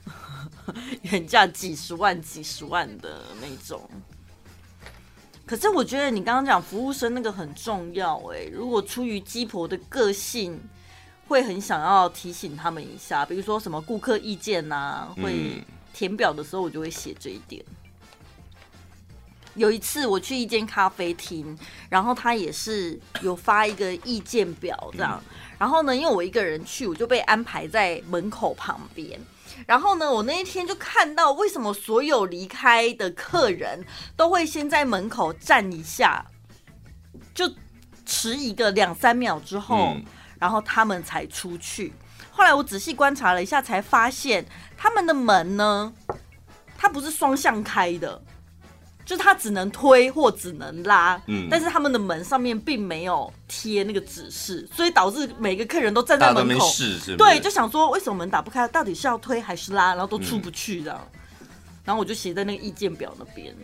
[1.03, 3.89] 原价几十万、几十万的那种。
[5.47, 10.61] 可是我觉得你刚刚讲服务生那个很重要哎、欸，如果出于鸡婆的个性。
[11.31, 15.63] 会很想要提醒他们一下，比如说什么顾客意见呐、啊，会
[15.93, 17.65] 填表的时候我就会写这一点。
[19.55, 21.57] 有一次我去一间咖啡厅，
[21.89, 25.23] 然后他也是有发一个意见表这样，
[25.57, 29.21] 然后呢，因为我一个人去，我就被安排在门口旁边。
[29.69, 33.85] 然后呢，我那一天就看到为什么所有离开的客人
[34.17, 36.27] 都会先在门口站一下，
[37.33, 37.49] 就
[38.05, 39.95] 迟一个两三秒之后。
[39.95, 40.05] 嗯
[40.41, 41.93] 然后他们才出去。
[42.33, 44.45] 后来我仔细观察了一下，才发现
[44.77, 45.93] 他们的门呢，
[46.77, 48.21] 它不是双向开的，
[49.05, 51.21] 就是它只能推或只能拉。
[51.27, 60.99] 嗯，但是他们的门上面并没有贴那个指示，所以导致每个客人都站在门口，是是对，就想说为什么门打不开，到底是要推还是拉，然后都出不去这样。
[61.41, 61.47] 嗯、
[61.85, 63.55] 然后我就写在那个意见表那边，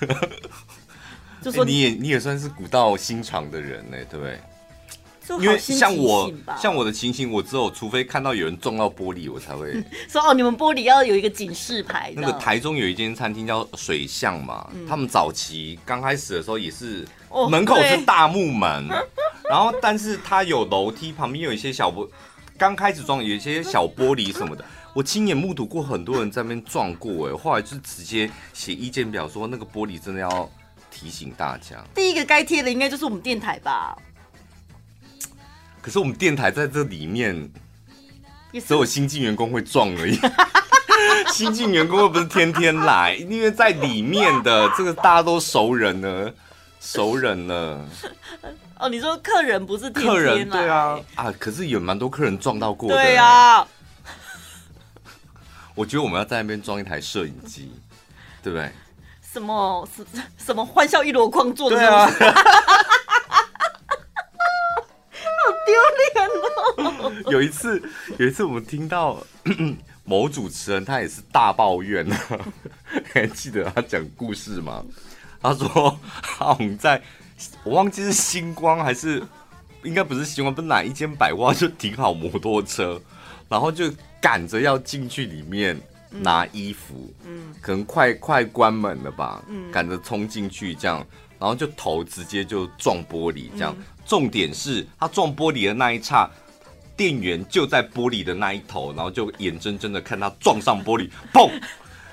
[1.40, 4.40] 就说、欸、你也你也算是古道心肠的人呢，对不对？
[5.38, 9.72] 因为像我像我的情形，我只有除非看到有人撞到玻璃，我才会
[10.08, 12.12] 说哦，你们玻璃要有一个警示牌。
[12.16, 17.06] 那个台中有一间餐厅叫水巷嘛，嗯、他们早期刚开始的时候也是
[17.48, 19.06] 门口是大木门，哦、
[19.48, 22.08] 然后但是它有楼梯，旁边有一些小玻，
[22.58, 24.64] 刚开始装有一些小玻璃什么的，
[24.94, 30.50] 我亲眼目睹过很多人在那边撞过，哎，后来就直接写意见表说那个玻璃真的要
[30.90, 31.76] 提醒大家。
[31.94, 33.96] 第一个该贴的应该就是我们电台吧。
[35.80, 37.50] 可是我们电台在这里面，
[38.52, 40.18] 只有新进员工会撞而已。
[41.32, 46.34] 新进员工又不是天天来，因为在里面的这个大家都熟人了，
[46.80, 47.88] 熟人了。
[48.78, 50.12] 哦，你说客人不是天天来？
[50.12, 51.32] 客人对啊啊！
[51.38, 52.94] 可是有蛮多客人撞到过的。
[52.94, 53.66] 对啊。
[55.74, 57.72] 我觉得我们要在那边装一台摄影机，
[58.42, 58.70] 对不对？
[59.32, 60.04] 什么什
[60.36, 61.76] 什么欢笑一箩筐做的？
[61.76, 62.10] 对啊。
[67.30, 67.82] 有一次，
[68.18, 69.24] 有一次我们听到
[70.04, 72.16] 某主持人，他也是大抱怨呢。
[73.12, 74.84] 还记得他讲故事吗？
[75.42, 77.00] 他说他们在，
[77.64, 79.22] 我忘记是星光还是
[79.82, 83.00] 应该不是星光，不是哪一间百货就停好摩托车，
[83.48, 83.90] 然后就
[84.20, 91.06] 赶着要进去里面拿衣服，嗯，可能快快关门了吧，嗯，赶着冲进去这样，
[91.38, 93.74] 然后就头直接就撞玻璃这样。
[94.04, 96.28] 重点是他撞玻璃的那一刹，
[97.00, 101.50] 店员就在玻璃的那一头，然后就眼睁睁的看他撞上玻璃，砰！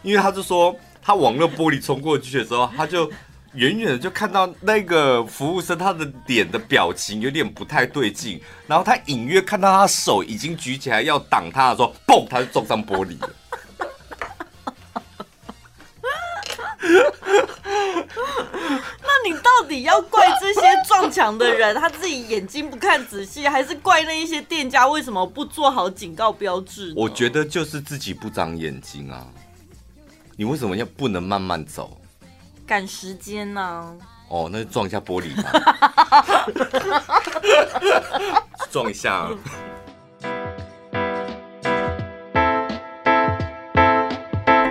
[0.02, 3.12] 因为他就说他往那玻璃冲过去的时候，他就
[3.52, 12.26] 远远的就看到那个服务生他的脸的表情有点不太对劲，然后他隐约看到他手已经举起来要挡他的时候，砰！
[12.30, 13.30] 他就撞上玻璃了。
[19.02, 26.94] 那你到底要怪这些撞墙的人，他自己眼睛不看仔细，还是怪那一些店家为什么不做好警告标志？
[26.96, 29.26] 我觉得就是自己不长眼睛啊！
[30.36, 32.00] 你为什么要不能慢慢走？
[32.66, 33.96] 赶时间呢、啊？
[34.30, 35.52] 哦，那就撞一下玻璃吧，
[38.70, 39.30] 撞一下、啊。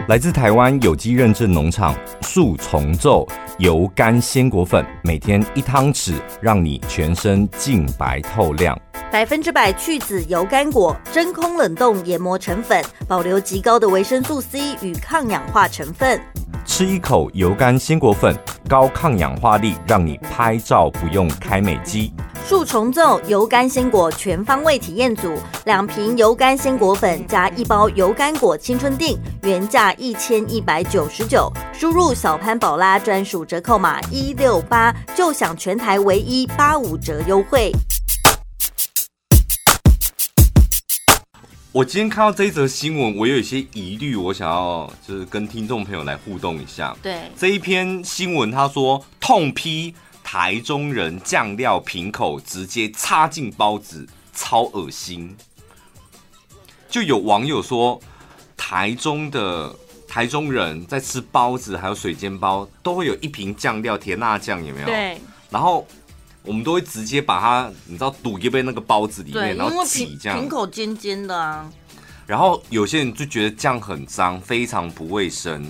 [0.09, 3.26] 来自台湾有机认证农场树重奏
[3.59, 8.80] 油甘鲜果粉，每天一汤匙，让你全身净白透亮。
[9.11, 16.20] 百分之百去籽油甘果，真空冷冻研磨成粉，保留极高的维生素 C 与抗氧化成分。
[16.64, 18.32] 吃一口油甘鲜果粉，
[18.68, 22.12] 高抗氧化力，让你拍照不用开美肌。
[22.49, 37.72] 树重奏油甘鲜果全方位体验组，两瓶油甘鲜果粉加一包油甘果青春锭，原价一千一百九十九，输入小潘宝拉专属折扣码一六八，就享全台唯一八五折优惠。
[41.72, 46.97] 我今天看到这一则新闻，我有一些疑虑，我想要就是跟听众朋友来互动一下。
[47.03, 49.92] 对，这一篇新闻，他说痛批
[50.28, 54.04] 台中人酱料瓶口直接插进包子，
[54.34, 55.36] 超恶心。
[56.88, 58.00] 就有网友说，
[58.56, 59.72] 台中的
[60.08, 64.86] 台中人在吃包子还有水煎包，都会有一瓶酱料甜辣酱，有没有？
[64.86, 65.16] 对。
[65.48, 65.86] 然后。
[66.42, 70.38] 我们都会直接把它，你知道，堵一杯那个包子里面，然后挤这样。
[70.38, 71.68] 瓶口尖尖的啊。
[72.24, 75.66] 然后有些人就觉得这样很脏，非常不卫生，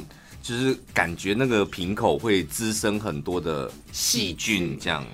[0.47, 5.05] 就是感觉那个瓶口会滋生很多的细菌，这样。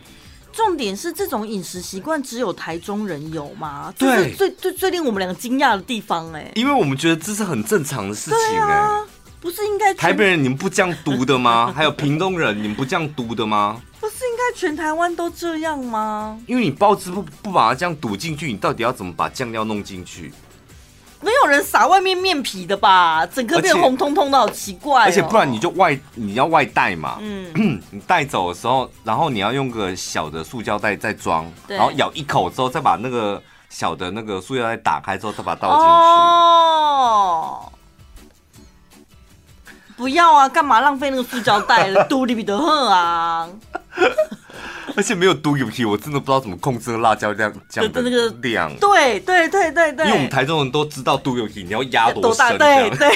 [0.53, 3.91] 重点是这种饮食习惯只有台中人有吗？
[3.97, 6.53] 对，最最最令我们两个惊讶的地方哎。
[6.55, 8.87] 因为我们觉得这是很正常的事情哎，
[9.41, 9.95] 不是应该？
[9.95, 11.72] 台北人你们不这样读的吗？
[11.74, 13.80] 还有屏东人你们不这样读的吗？
[13.99, 16.39] 不是应该全台湾都这样吗？
[16.47, 20.30] 因为你包子不不把它这样堵进去，你到底要怎么把酱料弄进去？
[21.23, 23.25] 没有人撒外面面皮的吧？
[23.27, 25.05] 整个变红彤彤的，好奇怪、喔。
[25.05, 35.87] 而且不然你就外你要外带嘛，嗯， 你带走的时候，然后你要用个小的塑胶袋再装，然后咬一口之后，再把那个小的那个塑胶袋打开之后，再把它倒进去。
[35.87, 37.73] 哦，
[39.97, 40.49] 不要啊！
[40.49, 42.05] 干嘛浪费那个塑胶袋了？
[42.11, 43.49] 多里比得喝啊！
[44.97, 48.74] 而且没有嘟有皮，我真的不知道怎么控制那辣椒量这样的那个量。
[48.78, 52.59] 对对对对对，因为我们台中人都知道嘟有皮，你要压多深？
[52.59, 53.09] 对对。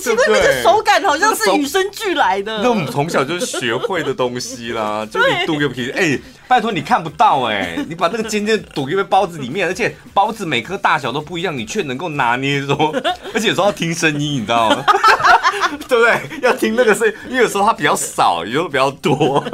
[0.00, 2.62] 奇怪，那个手感好像是与生俱来的。
[2.62, 5.90] 那我们从小就学会的东西啦， 就是毒有皮。
[5.90, 12.94] 哎，拜托你看不到哎，你把那个尖尖堵在包子里面，而且包子每颗大小都不一样，你却能够拿捏说，
[13.34, 14.84] 而且有时候要听声音，你知道吗？
[15.88, 16.20] 对不对？
[16.42, 19.44] 要听那个声音，因为有时候它比较少，有时候比较多，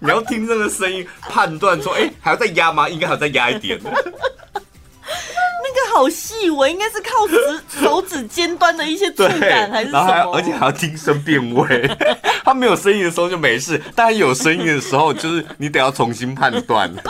[0.00, 2.88] 你要听那个声音判断说，哎，还要再压吗？
[2.88, 3.80] 应该还要再压一点。
[5.74, 10.06] 那个好细微，应该是靠指手指尖端的一些触感，还是什么？
[10.06, 11.90] 然后还而且还要听声辨位。
[12.44, 16.92] 它没有声音的时候就没事，但有声音的时候，就是你得要重新判断。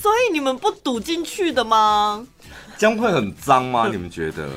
[0.00, 2.26] 所以你们不堵进去的吗？
[2.78, 3.88] 这样会很脏吗？
[3.90, 4.48] 你们觉得？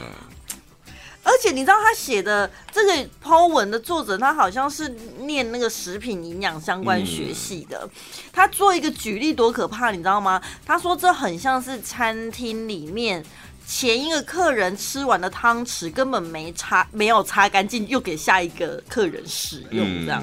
[1.24, 2.93] 而且你知道他写的这个
[3.24, 7.89] po 文的作者，他好像是念那个食品营养相关学系的。
[8.32, 10.41] 他做一个举例多可怕，你知道吗？
[10.65, 13.24] 他说这很像是餐厅里面
[13.65, 20.21] 前一个客人吃完的汤匙根本没擦，没有擦干净，又给下一个客人使用这样。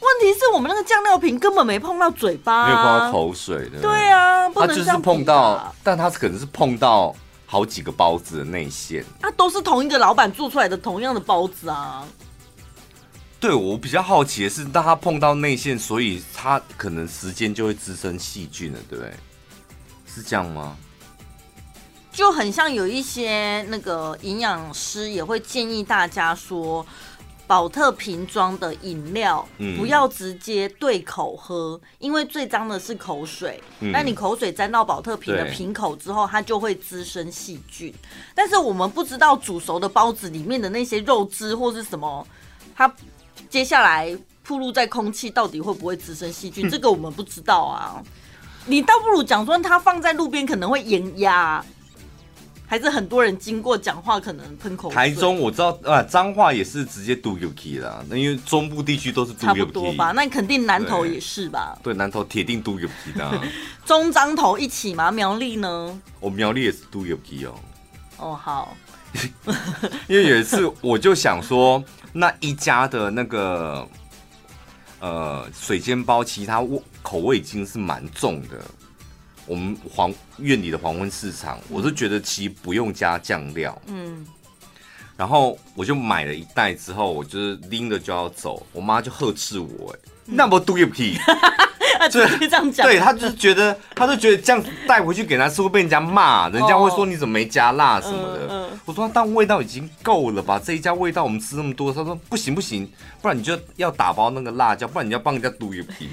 [0.00, 3.82] 问题是我们那个酱料瓶根本没碰到嘴巴，没有碰到口水的。
[3.82, 7.14] 对啊，不能是碰到，但他可能是碰到。
[7.50, 12.06] 好几个包子的内馅，啊，都是同一个老板做出来的同样的包子啊。
[13.40, 19.14] 对，我比较好奇的是，当他碰到内馅，所以他可能时间就会滋生细菌了，对不对？
[20.06, 20.76] 是这样吗？
[22.12, 26.84] 就很像有一些那个营养师也会建议大家说。
[27.48, 29.44] 宝特瓶装的饮料，
[29.78, 33.60] 不要直接对口喝，嗯、因为最脏的是口水。
[33.80, 37.92] 那、嗯、你口水沾到保特瓶的瓶口之后，它就会滋生细菌。
[38.34, 42.24] 但是我们不知道煮熟的包子里面的那些肉汁或是什么，
[42.76, 42.94] 它
[43.48, 44.14] 接下来
[44.46, 46.68] 暴露在空气到底会不会滋生细菌？
[46.70, 48.00] 这个我们不知道啊。
[48.66, 51.64] 你倒不如讲说，它放在路边可能会盐压。
[52.68, 54.94] 还是很多人经过讲话可能喷口水。
[54.94, 59.58] 台中我知道啊，彰化也是直接嘟 UK 啦，那因为中部地区都是嘟油气。
[59.60, 61.78] 差不多吧，那肯定南投也是吧？
[61.82, 63.40] 对，南投铁定嘟 UK 的。
[63.86, 65.10] 中彰投一起吗？
[65.10, 65.98] 苗栗呢？
[66.20, 67.54] 我苗栗也是嘟 UK 哦。
[68.18, 68.76] 哦，好。
[70.06, 73.88] 因为有一次我就想说，那一家的那个
[75.00, 78.62] 呃水煎包，其他味口味已经是蛮重的。
[79.48, 83.80] 我们黄院里的黄昏市场，我都觉得其实不用加酱料。
[83.86, 84.26] 嗯，
[85.16, 91.18] 然后我就买了一袋之后，我就是拎着就要走，我妈就呵斥我、欸，哎、嗯，那么毒屁。
[92.08, 98.44] 就这样讲，对，他就是觉得，他就觉得这样带回去给他吃会被人家骂，人家会说你怎么没加辣什么的。
[98.44, 100.60] 哦嗯嗯、我说，但味道已经够了吧？
[100.64, 102.88] 这一家味道我们吃那么多，他说不行不行，
[103.20, 106.08] 不然你就要打包那个辣椒，不然你要帮人家堵一瓶。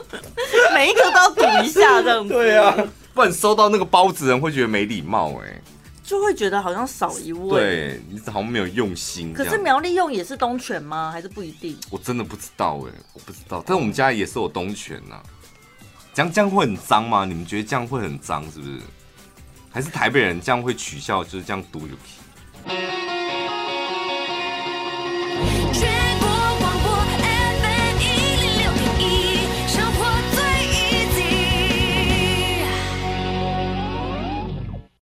[0.72, 2.32] 每一个都要堵一下这样子。
[2.32, 2.74] 对啊，
[3.12, 5.62] 不然收到那个包子人会觉得没礼貌哎、欸。
[6.06, 7.50] 就会觉得好像少一位。
[7.50, 9.32] 对，你好像没有用心。
[9.32, 11.10] 可是苗栗用也是东泉吗？
[11.10, 11.76] 还是不一定？
[11.90, 13.60] 我真的不知道哎，我不知道。
[13.66, 15.20] 但我们家也是有东泉呐。
[16.14, 17.24] 这样这样会很脏吗？
[17.24, 18.78] 你们觉得这样会很脏是不是？
[19.68, 22.20] 还是台北人这样会取笑，就是这样读有皮。